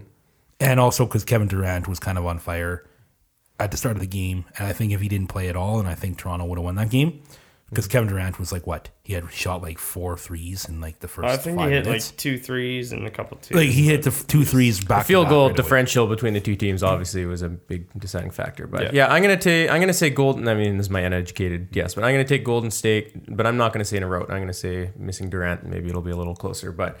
and 0.61 0.79
also 0.79 1.05
because 1.05 1.25
Kevin 1.25 1.49
Durant 1.49 1.89
was 1.89 1.99
kind 1.99 2.17
of 2.17 2.25
on 2.25 2.39
fire 2.39 2.85
at 3.61 3.71
the 3.71 3.77
start 3.77 3.95
of 3.95 4.01
the 4.01 4.07
game, 4.07 4.45
and 4.57 4.67
I 4.67 4.73
think 4.73 4.91
if 4.91 5.01
he 5.01 5.07
didn't 5.07 5.27
play 5.27 5.47
at 5.49 5.55
all, 5.55 5.79
and 5.79 5.87
I 5.87 5.95
think 5.95 6.17
Toronto 6.17 6.45
would 6.45 6.57
have 6.57 6.65
won 6.65 6.75
that 6.75 6.89
game 6.89 7.21
because 7.69 7.85
Mm-hmm. 7.85 7.91
Kevin 7.93 8.09
Durant 8.09 8.37
was 8.37 8.51
like 8.51 8.67
what 8.67 8.89
he 9.01 9.13
had 9.13 9.31
shot 9.31 9.61
like 9.61 9.77
four 9.77 10.17
threes 10.17 10.65
in 10.65 10.81
like 10.81 10.99
the 10.99 11.07
first. 11.07 11.27
I 11.29 11.37
think 11.37 11.57
he 11.57 11.65
hit 11.69 11.85
minutes. 11.85 12.09
like 12.11 12.17
two 12.17 12.37
threes 12.37 12.91
and 12.91 13.07
a 13.07 13.09
couple 13.11 13.37
twos. 13.37 13.55
like 13.55 13.69
he 13.69 13.85
hit 13.87 14.03
the 14.03 14.11
two 14.27 14.43
threes 14.43 14.83
back. 14.83 15.05
Field 15.05 15.29
goal 15.29 15.43
right 15.43 15.51
away. 15.51 15.55
differential 15.55 16.05
between 16.07 16.33
the 16.33 16.41
two 16.41 16.57
teams 16.57 16.83
obviously 16.83 17.25
was 17.25 17.41
a 17.41 17.47
big 17.49 17.87
deciding 17.97 18.31
factor. 18.31 18.67
But 18.67 18.81
yeah, 18.83 18.89
Yeah. 19.07 19.13
I'm 19.13 19.21
gonna 19.21 19.37
take 19.37 19.69
I'm 19.69 19.79
gonna 19.79 19.93
say 19.93 20.09
Golden. 20.09 20.49
I 20.49 20.53
mean, 20.53 20.75
this 20.77 20.87
is 20.87 20.89
my 20.89 20.99
uneducated 20.99 21.71
guess, 21.71 21.95
but 21.95 22.03
I'm 22.03 22.13
gonna 22.13 22.25
take 22.25 22.43
Golden 22.43 22.71
State. 22.71 23.33
But 23.33 23.47
I'm 23.47 23.55
not 23.55 23.71
gonna 23.71 23.85
say 23.85 23.95
in 23.97 24.03
a 24.03 24.07
row. 24.07 24.21
I'm 24.23 24.39
gonna 24.41 24.51
say 24.53 24.91
missing 24.97 25.29
Durant. 25.29 25.65
Maybe 25.65 25.87
it'll 25.87 26.01
be 26.01 26.11
a 26.11 26.17
little 26.17 26.35
closer, 26.35 26.73
but 26.73 26.97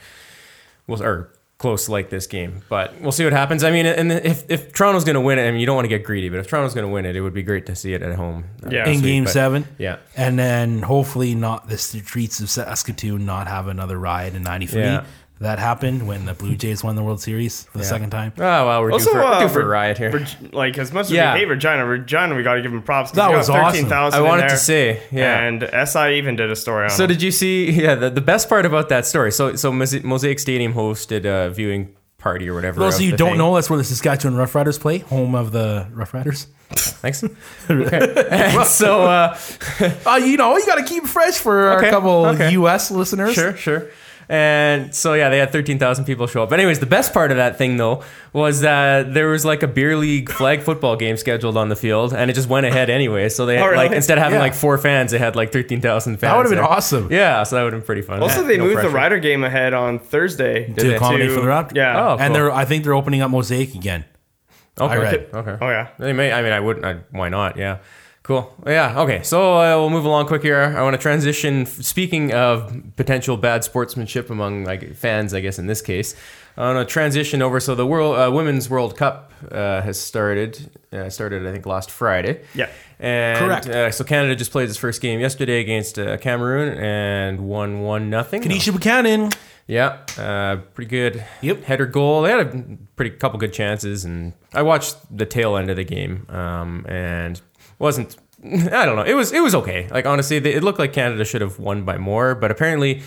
we'll 0.87 1.03
or 1.03 1.33
close 1.61 1.87
like 1.87 2.09
this 2.09 2.25
game. 2.25 2.63
But 2.69 2.99
we'll 2.99 3.11
see 3.11 3.23
what 3.23 3.33
happens. 3.33 3.63
I 3.63 3.69
mean, 3.71 3.85
and 3.85 4.11
if 4.11 4.43
if 4.49 4.73
Toronto's 4.73 5.03
gonna 5.03 5.21
win 5.21 5.37
it, 5.37 5.47
I 5.47 5.51
mean, 5.51 5.59
you 5.59 5.65
don't 5.67 5.75
want 5.75 5.85
to 5.85 5.89
get 5.89 6.03
greedy, 6.03 6.27
but 6.29 6.39
if 6.39 6.47
Toronto's 6.47 6.73
gonna 6.73 6.87
win 6.89 7.05
it, 7.05 7.15
it 7.15 7.21
would 7.21 7.33
be 7.35 7.43
great 7.43 7.67
to 7.67 7.75
see 7.75 7.93
it 7.93 8.01
at 8.01 8.15
home. 8.15 8.45
Yeah. 8.69 8.85
this 8.85 8.97
in 8.97 9.03
week, 9.03 9.11
Game 9.11 9.23
but- 9.25 9.29
Seven. 9.33 9.67
Yeah. 9.77 9.97
and 10.17 10.37
then 10.39 10.81
hopefully 10.81 11.35
not 11.35 11.69
the 11.69 11.77
streets 11.77 12.39
of 12.39 12.49
Saskatoon 12.49 13.25
not 13.25 13.47
have 13.47 13.67
another 13.67 13.97
riot 13.99 14.33
in 14.35 14.41
'93. 14.43 14.81
Yeah. 14.81 15.05
That 15.41 15.59
happened 15.59 16.07
when 16.07 16.25
the 16.25 16.33
Blue 16.33 16.55
Jays 16.55 16.83
won 16.83 16.95
the 16.95 17.03
World 17.03 17.21
Series 17.21 17.63
for 17.65 17.77
the 17.79 17.83
second 17.83 18.11
time. 18.11 18.31
Oh 18.37 18.41
well, 18.41 18.81
we're 18.81 18.91
Also, 18.93 19.05
due 19.11 19.19
for, 19.19 19.23
uh, 19.23 19.39
due 19.41 19.49
for 19.49 19.61
a 19.61 19.65
riot 19.65 19.97
here. 19.97 20.11
Reg- 20.11 20.53
like 20.53 20.77
as 20.77 20.93
much 20.93 21.05
as 21.07 21.11
Yeah. 21.11 21.33
we 21.33 21.39
hate 21.39 21.45
Regina, 21.49 21.85
Regina, 21.85 22.35
we 22.35 22.43
got 22.43 22.53
to 22.55 22.61
give 22.61 22.71
them 22.71 22.81
props. 22.83 23.11
That 23.11 23.27
we 23.27 23.33
got 23.33 23.37
was 23.39 23.49
awesome. 23.49 23.91
I 23.91 24.21
wanted 24.21 24.43
there. 24.43 24.49
to 24.49 24.57
say, 24.57 25.01
yeah. 25.11 25.41
And 25.41 25.69
SI 25.87 26.17
even 26.17 26.35
did 26.35 26.49
a 26.49 26.55
story 26.55 26.85
on. 26.85 26.89
So 26.91 27.03
them. 27.03 27.09
did 27.09 27.21
you 27.21 27.31
see? 27.31 27.71
Yeah, 27.81 27.95
the, 27.95 28.09
the 28.09 28.21
best 28.21 28.47
part 28.49 28.65
about 28.65 28.89
that 28.89 29.05
story. 29.05 29.31
So 29.31 29.55
so 29.55 29.71
Mosaic 29.71 30.39
Stadium 30.39 30.73
hosted 30.73 31.25
a 31.25 31.49
viewing 31.49 31.95
party 32.19 32.47
or 32.47 32.53
whatever. 32.53 32.75
For 32.75 32.79
those 32.81 32.95
of 32.95 32.99
of 33.01 33.05
you 33.07 33.17
don't 33.17 33.29
thing. 33.29 33.37
know, 33.39 33.55
that's 33.55 33.67
where 33.69 33.77
the 33.77 33.83
Saskatchewan 33.83 34.37
Roughriders 34.37 34.79
play, 34.79 34.99
home 34.99 35.33
of 35.33 35.51
the 35.51 35.87
Roughriders. 35.91 36.45
Thanks. 37.01 37.23
Okay. 37.69 38.27
And 38.29 38.67
so 38.67 39.01
uh, 39.03 39.37
Uh, 40.05 40.15
you 40.23 40.37
know, 40.37 40.55
you 40.57 40.65
got 40.67 40.75
to 40.75 40.83
keep 40.85 41.05
fresh 41.05 41.35
for 41.39 41.77
Okay, 41.77 41.87
a 41.87 41.91
couple 41.91 42.27
okay. 42.27 42.51
U.S. 42.51 42.91
listeners. 42.91 43.33
sure, 43.33 43.55
sure. 43.57 43.87
And 44.31 44.95
so 44.95 45.13
yeah, 45.13 45.27
they 45.27 45.39
had 45.39 45.51
thirteen 45.51 45.77
thousand 45.77 46.05
people 46.05 46.25
show 46.25 46.43
up. 46.43 46.49
But 46.49 46.59
anyways, 46.61 46.79
the 46.79 46.85
best 46.85 47.11
part 47.11 47.31
of 47.31 47.37
that 47.37 47.57
thing 47.57 47.75
though 47.75 48.01
was 48.31 48.61
that 48.61 49.13
there 49.13 49.27
was 49.27 49.43
like 49.43 49.61
a 49.61 49.67
beer 49.67 49.97
league 49.97 50.31
flag 50.31 50.61
football 50.61 50.95
game 50.95 51.17
scheduled 51.17 51.57
on 51.57 51.67
the 51.67 51.75
field, 51.75 52.13
and 52.13 52.31
it 52.31 52.33
just 52.33 52.47
went 52.47 52.65
ahead 52.65 52.89
anyway. 52.89 53.27
So 53.27 53.45
they 53.45 53.57
Oh, 53.59 53.65
really? 53.65 53.75
like 53.75 53.91
instead 53.91 54.17
of 54.17 54.23
having 54.23 54.37
Yeah. 54.37 54.43
like 54.43 54.53
four 54.53 54.77
fans, 54.77 55.11
they 55.11 55.17
had 55.17 55.35
like 55.35 55.51
thirteen 55.51 55.81
thousand 55.81 56.13
fans. 56.17 56.31
That 56.31 56.37
would've 56.37 56.49
been 56.49 56.59
there. 56.59 56.65
awesome. 56.65 57.09
Yeah, 57.11 57.43
so 57.43 57.57
that 57.57 57.63
would 57.63 57.73
have 57.73 57.81
been 57.81 57.85
pretty 57.85 58.03
fun. 58.03 58.21
also, 58.23 58.41
they 58.43 58.55
no 58.55 58.63
moved 58.63 58.77
the 58.77 58.81
pressure. 58.83 58.95
Rider 58.95 59.19
game 59.19 59.43
ahead 59.43 59.73
on 59.73 59.99
Thursday 59.99 60.67
To 60.67 60.73
they? 60.75 60.95
accommodate 60.95 61.31
for 61.31 61.41
the 61.41 61.47
Raptors. 61.47 61.75
Yeah. 61.75 62.01
Oh, 62.01 62.17
And 62.17 62.33
they're, 62.33 62.51
I 62.53 62.63
think 62.63 62.85
they're 62.85 62.93
opening 62.95 63.21
up 63.21 63.31
Mosaic 63.31 63.75
again. 63.75 64.05
Okay. 64.79 64.93
I 64.93 64.97
read. 64.97 65.27
Okay. 65.33 65.57
Oh 65.59 65.69
yeah. 65.69 65.89
They 65.99 66.13
may. 66.13 66.31
I 66.31 66.41
mean, 66.41 66.53
I 66.53 66.61
wouldn't. 66.61 66.85
I, 66.85 66.99
why 67.11 67.27
not? 67.27 67.57
Yeah. 67.57 67.79
Cool. 68.31 68.53
Yeah. 68.65 69.01
Okay. 69.01 69.23
So 69.23 69.59
uh, 69.59 69.77
we'll 69.77 69.89
move 69.89 70.05
along 70.05 70.27
quick 70.27 70.41
here. 70.41 70.61
I 70.61 70.81
want 70.83 70.93
to 70.93 70.97
transition. 71.01 71.65
Speaking 71.65 72.33
of 72.33 72.73
potential 72.95 73.35
bad 73.35 73.65
sportsmanship 73.65 74.29
among 74.29 74.63
like 74.63 74.95
fans, 74.95 75.33
I 75.33 75.41
guess 75.41 75.59
in 75.59 75.67
this 75.67 75.81
case, 75.81 76.15
I 76.55 76.73
want 76.73 76.87
to 76.87 76.89
transition 76.89 77.41
over. 77.41 77.59
So 77.59 77.75
the 77.75 77.85
world 77.85 78.17
uh, 78.17 78.31
women's 78.31 78.69
World 78.69 78.95
Cup 78.95 79.33
uh, 79.51 79.81
has 79.81 79.99
started. 79.99 80.69
Uh, 80.93 81.09
started 81.09 81.45
I 81.45 81.51
think 81.51 81.65
last 81.65 81.91
Friday. 81.91 82.41
Yeah. 82.55 82.69
And 82.99 83.39
Correct. 83.39 83.67
Uh, 83.67 83.91
so 83.91 84.05
Canada 84.05 84.33
just 84.33 84.51
played 84.51 84.69
its 84.69 84.77
first 84.77 85.01
game 85.01 85.19
yesterday 85.19 85.59
against 85.59 85.99
uh, 85.99 86.15
Cameroon 86.15 86.77
and 86.77 87.41
won 87.41 87.81
one 87.81 88.09
nothing. 88.09 88.41
Kadeisha 88.41 88.71
Buchanan. 88.71 89.31
Yeah, 89.71 89.99
uh, 90.17 90.57
pretty 90.73 90.89
good. 90.89 91.23
Yep. 91.41 91.63
Header 91.63 91.85
goal. 91.85 92.23
They 92.23 92.31
had 92.31 92.41
a 92.41 92.77
pretty 92.97 93.11
couple 93.15 93.39
good 93.39 93.53
chances, 93.53 94.03
and 94.03 94.33
I 94.53 94.63
watched 94.63 94.97
the 95.15 95.25
tail 95.25 95.55
end 95.55 95.69
of 95.69 95.77
the 95.77 95.85
game, 95.85 96.25
um, 96.29 96.85
and 96.89 97.39
wasn't. 97.79 98.17
I 98.43 98.85
don't 98.85 98.97
know. 98.97 99.03
It 99.03 99.13
was 99.13 99.31
it 99.31 99.39
was 99.41 99.55
okay. 99.55 99.87
Like 99.89 100.05
honestly, 100.05 100.39
they, 100.39 100.53
it 100.55 100.61
looked 100.63 100.79
like 100.79 100.91
Canada 100.91 101.23
should 101.23 101.39
have 101.41 101.57
won 101.57 101.83
by 101.85 101.97
more, 101.97 102.35
but 102.35 102.51
apparently. 102.51 103.01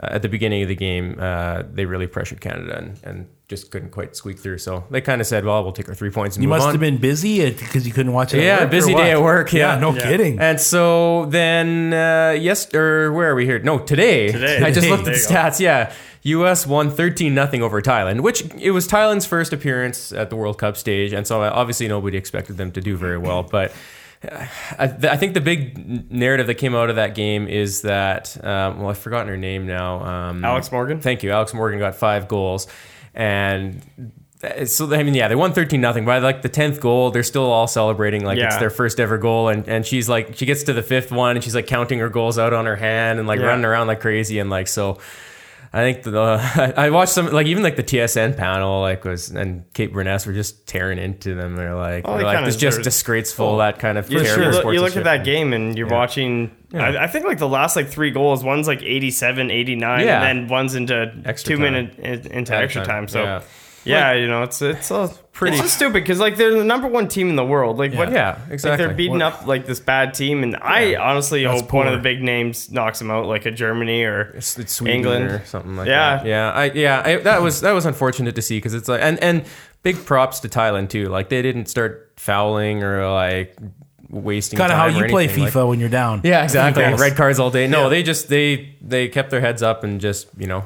Uh, 0.00 0.10
at 0.12 0.22
the 0.22 0.28
beginning 0.28 0.62
of 0.62 0.68
the 0.68 0.76
game, 0.76 1.16
uh, 1.18 1.64
they 1.72 1.84
really 1.84 2.06
pressured 2.06 2.40
Canada 2.40 2.78
and, 2.78 3.00
and 3.02 3.26
just 3.48 3.72
couldn't 3.72 3.90
quite 3.90 4.14
squeak 4.14 4.38
through. 4.38 4.58
So 4.58 4.84
they 4.92 5.00
kind 5.00 5.20
of 5.20 5.26
said, 5.26 5.44
"Well, 5.44 5.60
we'll 5.64 5.72
take 5.72 5.88
our 5.88 5.94
three 5.96 6.10
points 6.10 6.36
and 6.36 6.42
You 6.44 6.48
move 6.48 6.58
must 6.58 6.68
on." 6.68 6.74
have 6.74 6.80
been 6.80 6.98
busy 6.98 7.50
because 7.50 7.84
you 7.84 7.92
couldn't 7.92 8.12
watch 8.12 8.32
it. 8.32 8.38
at 8.38 8.44
Yeah, 8.44 8.60
work, 8.60 8.70
busy 8.70 8.94
day 8.94 9.10
at 9.10 9.20
work, 9.20 9.52
yeah. 9.52 9.76
no 9.80 9.92
Yeah. 9.92 10.02
kidding. 10.02 10.38
And 10.38 10.60
so 10.60 11.24
then, 11.30 11.92
uh, 11.92 12.36
yes, 12.38 12.72
or 12.72 13.12
where 13.12 13.28
are 13.32 13.34
we 13.34 13.44
here? 13.44 13.58
No, 13.58 13.80
today. 13.80 14.30
Today. 14.30 14.62
I 14.62 14.70
just 14.70 14.88
looked 14.88 15.00
at 15.00 15.04
the 15.06 15.10
There 15.10 15.20
you 15.20 15.28
go. 15.28 15.34
stats. 15.34 15.58
Yeah. 15.58 15.92
US 16.22 16.66
won 16.66 16.90
13 16.90 17.34
nothing 17.34 17.62
over 17.62 17.80
Thailand, 17.80 18.20
which 18.20 18.42
it 18.58 18.72
was 18.72 18.86
Thailand's 18.88 19.26
first 19.26 19.52
appearance 19.52 20.12
at 20.12 20.30
the 20.30 20.36
World 20.36 20.58
Cup 20.58 20.76
stage. 20.76 21.12
And 21.12 21.26
so 21.26 21.42
uh, 21.42 21.50
obviously 21.52 21.88
nobody 21.88 22.16
expected 22.16 22.56
them 22.56 22.72
to 22.72 22.80
do 22.80 22.96
very 22.96 23.18
well. 23.18 23.42
But 23.42 23.72
uh, 24.28 24.46
I, 24.78 24.84
I 24.84 25.16
think 25.16 25.34
the 25.34 25.40
big 25.40 26.10
narrative 26.10 26.46
that 26.48 26.56
came 26.56 26.74
out 26.74 26.90
of 26.90 26.96
that 26.96 27.14
game 27.14 27.46
is 27.46 27.82
that, 27.82 28.36
um, 28.44 28.80
well, 28.80 28.90
I've 28.90 28.98
forgotten 28.98 29.28
her 29.28 29.36
name 29.36 29.66
now. 29.66 30.04
Um, 30.04 30.44
Alex 30.44 30.72
Morgan? 30.72 31.00
Thank 31.00 31.22
you. 31.22 31.30
Alex 31.30 31.54
Morgan 31.54 31.78
got 31.78 31.94
five 31.94 32.26
goals. 32.26 32.66
And 33.14 33.80
uh, 34.42 34.64
so, 34.64 34.92
I 34.94 35.02
mean, 35.02 35.14
yeah, 35.14 35.28
they 35.28 35.34
won 35.34 35.52
13 35.52 35.80
nothing. 35.80 36.04
By 36.04 36.18
like 36.18 36.42
the 36.42 36.48
10th 36.48 36.80
goal, 36.80 37.10
they're 37.10 37.22
still 37.22 37.50
all 37.50 37.66
celebrating 37.68 38.24
like 38.24 38.38
it's 38.38 38.56
their 38.58 38.70
first 38.70 38.98
ever 39.00 39.18
goal. 39.18 39.48
And, 39.48 39.68
and 39.68 39.86
she's 39.86 40.08
like, 40.08 40.36
she 40.36 40.46
gets 40.46 40.64
to 40.64 40.72
the 40.72 40.82
fifth 40.82 41.10
one 41.12 41.36
and 41.36 41.44
she's 41.44 41.54
like 41.54 41.66
counting 41.66 41.98
her 42.00 42.08
goals 42.08 42.38
out 42.38 42.52
on 42.52 42.66
her 42.66 42.76
hand 42.76 43.18
and 43.18 43.26
like 43.28 43.38
Yeah. 43.40 43.46
running 43.46 43.64
around 43.64 43.86
like 43.86 44.00
crazy. 44.00 44.38
And 44.40 44.50
like, 44.50 44.68
so 44.68 44.98
I 45.78 45.92
think 45.92 46.02
the, 46.04 46.74
I 46.76 46.90
watched 46.90 47.12
some, 47.12 47.30
like 47.32 47.46
even 47.46 47.62
like 47.62 47.76
the 47.76 47.82
TSN 47.84 48.36
panel, 48.36 48.80
like 48.80 49.04
was, 49.04 49.30
and 49.30 49.64
Kate 49.74 49.92
Beirness 49.92 50.26
were 50.26 50.32
just 50.32 50.66
tearing 50.66 50.98
into 50.98 51.34
them. 51.34 51.56
They're 51.56 51.74
like, 51.74 52.02
Oh, 52.06 52.16
they're 52.16 52.24
like, 52.26 52.36
kinda 52.38 52.50
just 52.56 52.82
disgraceful, 52.82 53.58
that 53.58 53.78
kind 53.78 53.96
of 53.98 54.10
You, 54.10 54.20
terrible 54.24 54.44
you 54.44 54.50
look, 54.50 54.74
you 54.74 54.80
look 54.80 54.96
at 54.96 55.04
that 55.04 55.24
game 55.24 55.52
and 55.52 55.76
you're 55.78 55.88
watching. 55.88 56.50
I, 56.74 56.96
I 57.04 57.06
think 57.06 57.24
like 57.24 57.38
the 57.38 57.48
last 57.48 57.76
like 57.76 57.88
three 57.88 58.10
goals, 58.10 58.42
one's 58.44 58.66
like 58.68 58.82
87, 58.82 59.50
89, 59.50 60.04
Yeah. 60.06 60.22
and 60.22 60.40
then 60.42 60.48
one's 60.48 60.74
into 60.74 61.14
Extra 61.24 61.56
two 61.56 61.62
time. 61.62 61.72
minute 61.72 61.98
in- 61.98 62.32
into 62.32 62.54
extra 62.54 62.84
time, 62.84 63.06
time. 63.06 63.08
So 63.08 63.42
yeah. 63.88 64.12
yeah, 64.12 64.20
you 64.20 64.28
know 64.28 64.42
it's 64.44 64.60
it's 64.62 64.90
a 64.90 65.10
Pretty- 65.32 65.54
It's 65.54 65.62
just 65.66 65.76
stupid 65.76 65.92
because 66.02 66.18
like 66.18 66.36
they're 66.36 66.52
the 66.52 66.64
number 66.64 66.88
one 66.88 67.06
team 67.06 67.28
in 67.30 67.36
the 67.36 67.44
world. 67.44 67.78
Like 67.78 67.94
what? 67.94 68.10
Yeah, 68.10 68.30
exactly. 68.30 68.42
like, 68.42 68.52
exactly. 68.54 68.86
they're 68.86 68.94
beating 68.96 69.22
up 69.22 69.46
like 69.46 69.66
this 69.66 69.78
bad 69.78 70.12
team, 70.14 70.42
and 70.42 70.56
I 70.56 70.96
honestly 70.96 71.44
That's 71.44 71.60
hope 71.60 71.72
one 71.72 71.86
of 71.86 71.92
the 71.92 72.00
big 72.00 72.20
names 72.22 72.72
knocks 72.72 72.98
them 72.98 73.08
out, 73.12 73.26
like 73.26 73.46
a 73.46 73.52
Germany 73.52 74.02
or 74.02 74.32
It's, 74.34 74.58
it's 74.58 74.72
Sweden 74.72 74.96
England. 74.96 75.24
or 75.30 75.42
something 75.46 75.76
like 75.76 75.86
Yeah. 75.86 76.16
that. 76.16 76.26
Yeah, 76.26 76.50
I, 76.50 76.64
yeah, 76.72 77.02
I, 77.04 77.16
that 77.18 77.40
was 77.40 77.60
that 77.60 77.70
was 77.70 77.86
unfortunate 77.86 78.34
to 78.34 78.42
see 78.42 78.56
because 78.56 78.74
it's 78.74 78.88
like 78.88 79.00
and 79.00 79.16
and 79.22 79.44
big 79.84 80.04
props 80.04 80.40
to 80.40 80.48
Thailand 80.48 80.88
too. 80.88 81.06
Like 81.06 81.28
they 81.28 81.40
didn't 81.40 81.66
start 81.66 82.12
fouling 82.16 82.82
or 82.82 83.08
like 83.08 83.56
wasting 84.10 84.58
Kind 84.58 84.72
of 84.72 84.78
how 84.78 84.86
you 84.86 85.06
play. 85.06 85.28
FIFA 85.28 85.54
Like- 85.54 85.68
when 85.68 85.78
you're 85.78 85.88
down. 85.88 86.22
yeah, 86.24 86.42
exactly. 86.42 86.82
Red 86.98 87.14
cards 87.14 87.38
all 87.38 87.52
day. 87.52 87.68
No, 87.68 87.84
Yeah. 87.84 87.88
they 87.90 88.02
just 88.02 88.28
they 88.28 88.74
they 88.82 89.06
kept 89.06 89.30
their 89.30 89.40
heads 89.40 89.62
up 89.62 89.84
and 89.84 90.00
just 90.00 90.26
you 90.36 90.48
know 90.48 90.64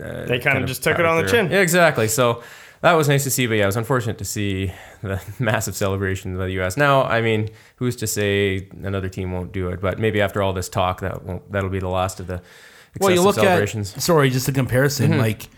uh, 0.00 0.26
They 0.26 0.38
kinda 0.38 0.66
just 0.66 0.82
took 0.82 0.98
it 0.98 1.02
powered 1.02 1.06
on 1.06 1.24
the 1.24 1.30
chin. 1.30 1.50
Yeah, 1.50 1.60
exactly. 1.60 2.08
So. 2.08 2.42
That 2.80 2.92
was 2.92 3.08
nice 3.08 3.24
to 3.24 3.30
see, 3.32 3.48
but 3.48 3.54
yeah, 3.54 3.64
it 3.64 3.66
was 3.66 3.76
unfortunate 3.76 4.18
to 4.18 4.24
see 4.24 4.72
the 5.02 5.20
massive 5.40 5.74
celebration 5.74 6.38
by 6.38 6.46
the 6.46 6.52
U.S. 6.52 6.76
Now, 6.76 7.02
I 7.02 7.20
mean, 7.20 7.48
who's 7.74 7.96
to 7.96 8.06
say 8.06 8.68
another 8.84 9.08
team 9.08 9.32
won't 9.32 9.50
do 9.50 9.68
it? 9.70 9.80
But 9.80 9.98
maybe 9.98 10.20
after 10.20 10.44
all 10.44 10.52
this 10.52 10.68
talk, 10.68 11.00
that 11.00 11.24
won't, 11.24 11.50
that'll 11.50 11.70
be 11.70 11.80
the 11.80 11.88
last 11.88 12.20
of 12.20 12.28
the 12.28 12.34
excessive 12.34 13.00
Well, 13.00 13.10
you 13.10 13.22
look 13.22 13.34
celebrations. 13.34 13.96
at 13.96 14.02
sorry, 14.02 14.30
just 14.30 14.46
a 14.46 14.52
comparison. 14.52 15.10
Mm-hmm. 15.10 15.20
Like 15.20 15.48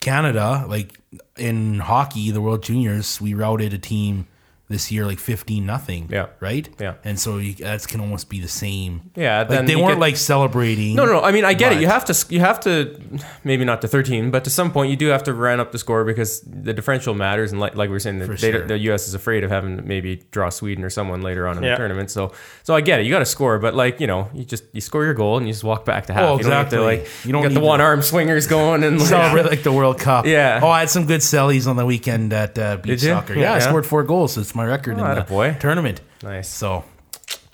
Canada, 0.00 0.66
like 0.68 1.00
in 1.38 1.78
hockey, 1.78 2.30
the 2.32 2.42
World 2.42 2.62
Juniors, 2.62 3.18
we 3.18 3.32
routed 3.32 3.72
a 3.72 3.78
team 3.78 4.26
this 4.68 4.92
year 4.92 5.06
like 5.06 5.18
fifteen 5.18 5.64
nothing. 5.64 6.08
Yeah. 6.10 6.26
right. 6.40 6.68
Yeah. 6.78 6.94
and 7.04 7.18
so 7.18 7.38
you, 7.38 7.54
that 7.54 7.86
can 7.88 8.00
almost 8.00 8.28
be 8.28 8.38
the 8.40 8.48
same. 8.48 9.10
Yeah, 9.16 9.38
like 9.40 9.48
then 9.48 9.66
they 9.66 9.76
weren't 9.76 9.94
get- 9.94 9.98
like 10.00 10.16
celebrating. 10.16 10.94
No, 10.94 11.06
no, 11.06 11.12
no. 11.12 11.20
I 11.22 11.32
mean, 11.32 11.44
I 11.46 11.54
get 11.54 11.72
it. 11.72 11.80
You 11.80 11.86
have 11.86 12.04
to, 12.06 12.14
you 12.34 12.40
have 12.40 12.60
to, 12.60 13.00
maybe 13.44 13.64
not 13.64 13.80
to 13.82 13.88
13, 13.88 14.30
but 14.30 14.44
to 14.44 14.50
some 14.50 14.70
point, 14.70 14.90
you 14.90 14.96
do 14.96 15.06
have 15.08 15.22
to 15.24 15.32
run 15.32 15.58
up 15.60 15.72
the 15.72 15.78
score 15.78 16.04
because 16.04 16.40
the 16.42 16.72
differential 16.74 17.14
matters. 17.14 17.50
And 17.50 17.60
like, 17.60 17.74
like 17.76 17.88
we 17.88 17.94
were 17.94 17.98
saying, 18.00 18.18
the, 18.18 18.26
they, 18.26 18.36
sure. 18.52 18.66
the 18.66 18.78
U.S. 18.78 19.08
is 19.08 19.14
afraid 19.14 19.42
of 19.44 19.50
having 19.50 19.76
to 19.78 19.82
maybe 19.82 20.16
draw 20.30 20.50
Sweden 20.50 20.84
or 20.84 20.90
someone 20.90 21.22
later 21.22 21.48
on 21.48 21.56
in 21.56 21.62
Yeah. 21.64 21.70
the 21.70 21.76
tournament. 21.78 22.10
So, 22.10 22.32
so 22.62 22.74
I 22.74 22.80
get 22.82 23.00
it. 23.00 23.06
You 23.06 23.10
got 23.12 23.20
to 23.20 23.26
score, 23.26 23.58
but 23.58 23.74
like, 23.74 24.00
you 24.00 24.06
know, 24.06 24.28
you 24.34 24.44
just 24.44 24.64
you 24.72 24.80
score 24.82 25.04
your 25.04 25.14
goal 25.14 25.38
and 25.38 25.46
you 25.46 25.52
just 25.52 25.64
walk 25.64 25.84
back 25.86 26.06
to 26.06 26.12
half. 26.12 26.22
Oh, 26.24 26.36
You 26.36 26.42
don't 26.42 26.52
have 26.52 26.68
to 26.70 26.76
exactly. 26.88 26.98
like, 26.98 27.24
You 27.24 27.32
don't 27.32 27.42
get 27.42 27.54
the 27.54 27.60
one 27.60 27.80
arm 27.80 28.02
swingers 28.02 28.46
going 28.46 28.84
and 28.84 28.98
like, 28.98 29.08
Celebrate 29.08 29.46
like 29.46 29.62
the 29.62 29.72
World 29.72 29.98
Cup. 29.98 30.26
Yeah. 30.38 30.60
Oh, 30.62 30.68
I 30.68 30.80
had 30.80 30.90
some 30.90 31.06
good 31.06 31.20
sellies 31.20 31.66
on 31.66 31.76
the 31.76 31.86
weekend 31.86 32.32
at 32.34 32.58
uh, 32.58 32.76
beach 32.76 33.00
soccer. 33.00 33.34
Yeah, 33.34 33.54
I 33.54 33.60
scored 33.60 33.86
four 33.86 34.02
goals. 34.02 34.34
So 34.34 34.42
it's 34.42 34.54
my 34.58 34.66
record 34.66 34.98
Oh, 35.00 35.04
in 35.06 35.14
the 35.14 35.22
attaboy. 35.22 35.58
tournament. 35.58 36.00
Nice. 36.22 36.48
So, 36.48 36.84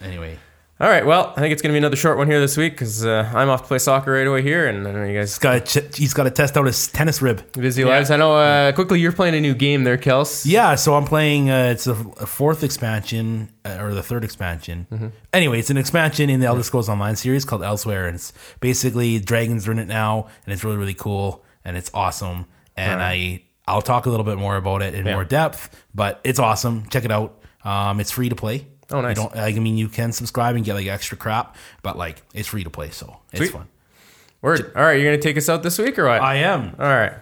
anyway, 0.00 0.38
All 0.80 0.88
right. 0.88 1.06
Well, 1.06 1.32
I 1.36 1.40
think 1.40 1.52
it's 1.52 1.62
gonna 1.62 1.72
be 1.72 1.78
another 1.78 1.94
short 1.96 2.18
one 2.18 2.26
here 2.26 2.40
this 2.40 2.56
week 2.56 2.72
because 2.72 3.06
uh, 3.06 3.30
I'm 3.32 3.48
off 3.48 3.62
to 3.62 3.68
play 3.68 3.78
soccer 3.78 4.12
right 4.12 4.26
away 4.26 4.42
here, 4.42 4.66
and 4.66 4.86
I 4.88 4.90
know 4.90 5.04
you 5.04 5.16
guys 5.16 5.30
he's 5.30 5.38
got 5.38 5.66
to 5.66 5.80
ch- 5.80 5.96
he's 5.96 6.12
got 6.14 6.24
to 6.24 6.30
test 6.32 6.56
out 6.56 6.66
his 6.66 6.88
tennis 6.88 7.22
rib. 7.22 7.38
busy 7.52 7.84
lives. 7.84 8.10
I 8.10 8.16
know. 8.16 8.34
Uh, 8.34 8.72
quickly, 8.72 8.98
you're 9.00 9.12
playing 9.12 9.36
a 9.36 9.40
new 9.40 9.54
game 9.54 9.84
there, 9.84 9.96
Kels. 9.96 10.44
Yeah, 10.44 10.74
so 10.74 10.96
I'm 10.96 11.04
playing. 11.04 11.48
Uh, 11.48 11.70
it's 11.74 11.86
a, 11.86 11.92
a 11.92 12.26
fourth 12.26 12.64
expansion 12.64 13.50
uh, 13.64 13.78
or 13.80 13.94
the 13.94 14.02
third 14.02 14.24
expansion. 14.24 14.86
Mm-hmm. 14.90 15.08
Anyway, 15.32 15.60
it's 15.60 15.70
an 15.70 15.76
expansion 15.76 16.28
in 16.28 16.40
the 16.40 16.46
Elder 16.46 16.64
Scrolls 16.64 16.88
Online 16.88 17.14
series 17.14 17.44
called 17.44 17.62
Elsweyr, 17.62 18.06
and 18.08 18.16
it's 18.16 18.32
basically 18.60 19.20
dragons 19.20 19.68
are 19.68 19.72
in 19.72 19.78
it 19.78 19.86
now, 19.88 20.26
and 20.44 20.52
it's 20.52 20.64
really 20.64 20.76
really 20.78 20.94
cool 20.94 21.44
and 21.64 21.76
it's 21.76 21.90
awesome. 21.94 22.46
And 22.76 23.00
I 23.00 23.42
I'll 23.66 23.82
talk 23.82 24.06
a 24.06 24.10
little 24.10 24.24
bit 24.24 24.36
more 24.38 24.56
about 24.56 24.82
it 24.82 24.94
in 24.94 25.06
Yeah. 25.06 25.14
more 25.14 25.24
depth, 25.24 25.74
but 25.94 26.20
it's 26.24 26.38
awesome. 26.38 26.86
Check 26.90 27.04
it 27.04 27.10
out. 27.10 27.40
Um, 27.64 27.98
it's 28.00 28.10
free 28.10 28.28
to 28.28 28.34
play. 28.36 28.66
Oh, 28.90 29.00
nice. 29.00 29.16
You 29.16 29.22
don't, 29.22 29.36
I 29.36 29.52
mean, 29.52 29.78
you 29.78 29.88
can 29.88 30.12
subscribe 30.12 30.54
and 30.56 30.64
get 30.64 30.74
like 30.74 30.86
extra 30.86 31.16
crap, 31.16 31.56
but 31.82 31.96
like 31.96 32.22
it's 32.34 32.48
free 32.48 32.64
to 32.64 32.70
play, 32.70 32.90
so 32.90 33.16
it's 33.32 33.38
Sweet. 33.40 33.52
fun. 33.52 33.68
Word. 34.42 34.72
All 34.76 34.82
right. 34.82 35.00
You're 35.00 35.10
gonna 35.10 35.22
take 35.22 35.38
us 35.38 35.48
out 35.48 35.62
this 35.62 35.78
week 35.78 35.98
or 35.98 36.04
what? 36.06 36.20
I 36.20 36.36
am. 36.36 36.76
All 36.78 36.86
right. 36.86 37.14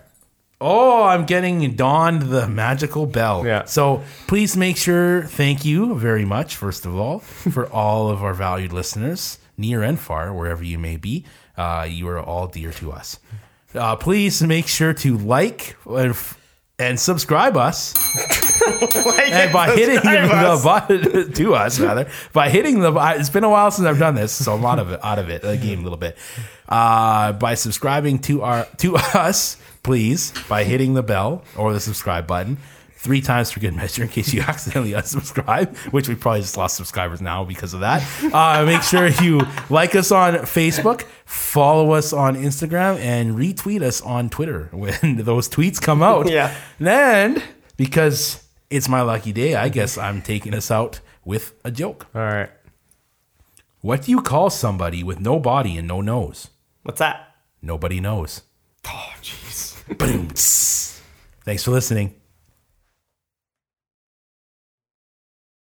Oh, 0.60 1.04
I'm 1.04 1.24
getting 1.26 1.74
donned 1.74 2.22
the 2.22 2.48
magical 2.48 3.06
bell. 3.06 3.44
Yeah. 3.46 3.64
So 3.64 4.02
please 4.28 4.56
make 4.56 4.76
sure, 4.76 5.24
thank 5.24 5.64
you 5.64 5.96
very 5.96 6.24
much, 6.24 6.54
first 6.56 6.86
of 6.86 6.96
all, 6.96 7.18
for 7.52 7.66
all 7.72 8.08
of 8.10 8.22
our 8.24 8.34
valued 8.34 8.72
listeners, 8.72 9.38
near 9.56 9.82
and 9.82 9.98
far, 9.98 10.32
wherever 10.32 10.62
you 10.64 10.78
may 10.78 10.96
be. 10.96 11.24
Uh, 11.56 11.86
you 11.88 12.08
are 12.08 12.18
all 12.20 12.46
dear 12.48 12.70
to 12.72 12.90
us. 12.92 13.18
Uh, 13.74 13.96
please 13.96 14.42
make 14.42 14.66
sure 14.66 14.92
to 14.94 15.16
like 15.18 15.76
and, 15.86 16.14
and 16.78 17.00
subscribe 17.00 17.56
us. 17.56 17.94
Like 19.04 19.32
and 19.32 19.52
by 19.52 19.74
hitting 19.74 19.98
us. 19.98 20.04
the 20.04 20.60
button 20.64 21.32
to 21.32 21.54
us 21.54 21.80
rather 21.80 22.08
by 22.32 22.48
hitting 22.48 22.78
the 22.78 22.92
it's 23.16 23.28
been 23.28 23.42
a 23.42 23.50
while 23.50 23.72
since 23.72 23.86
I've 23.86 23.98
done 23.98 24.14
this 24.14 24.30
so 24.32 24.54
a 24.54 24.56
lot 24.56 24.78
of 24.78 24.92
it 24.92 25.00
out 25.04 25.18
of 25.18 25.28
it 25.30 25.42
the 25.42 25.56
game 25.56 25.80
a 25.80 25.82
little 25.82 25.98
bit 25.98 26.16
uh, 26.68 27.32
by 27.32 27.54
subscribing 27.54 28.20
to 28.20 28.42
our 28.42 28.66
to 28.78 28.96
us 29.14 29.56
please 29.82 30.32
by 30.48 30.62
hitting 30.62 30.94
the 30.94 31.02
bell 31.02 31.42
or 31.56 31.72
the 31.72 31.80
subscribe 31.80 32.26
button 32.28 32.56
three 33.02 33.20
times 33.20 33.50
for 33.50 33.58
good 33.60 33.74
measure 33.74 34.02
in 34.04 34.08
case 34.08 34.32
you 34.32 34.40
accidentally 34.52 34.92
unsubscribe 34.92 35.76
which 35.92 36.08
we 36.08 36.14
probably 36.14 36.40
just 36.40 36.56
lost 36.56 36.76
subscribers 36.76 37.20
now 37.20 37.44
because 37.44 37.74
of 37.74 37.80
that 37.80 38.00
uh, 38.32 38.64
make 38.64 38.82
sure 38.82 39.08
you 39.08 39.40
like 39.70 39.94
us 39.96 40.12
on 40.12 40.34
Facebook 40.34 41.02
follow 41.24 41.92
us 41.92 42.12
on 42.12 42.36
Instagram 42.36 42.98
and 43.00 43.34
retweet 43.36 43.82
us 43.82 44.00
on 44.02 44.30
Twitter 44.30 44.68
when 44.72 45.16
those 45.16 45.48
tweets 45.48 45.80
come 45.82 46.02
out 46.10 46.30
Yeah. 46.30 46.54
and 46.78 47.42
because 47.76 48.42
it's 48.70 48.88
my 48.88 49.02
lucky 49.02 49.32
day, 49.32 49.54
I 49.54 49.68
guess 49.68 49.98
I'm 49.98 50.22
taking 50.22 50.54
us 50.54 50.70
out 50.70 51.00
with 51.26 51.52
a 51.62 51.70
joke. 51.70 52.06
All 52.14 52.22
right. 52.22 52.48
What 53.82 54.02
do 54.02 54.10
you 54.12 54.22
call 54.22 54.48
somebody 54.48 55.02
with 55.02 55.20
no 55.20 55.38
body 55.40 55.76
and 55.76 55.86
no 55.86 56.00
nose? 56.00 56.48
What's 56.82 57.00
that? 57.00 57.34
Nobody 57.60 58.00
knows. 58.00 58.42
Oh, 58.86 59.12
jeez. 59.20 59.74
Thanks 61.44 61.64
for 61.64 61.70
listening. 61.72 62.14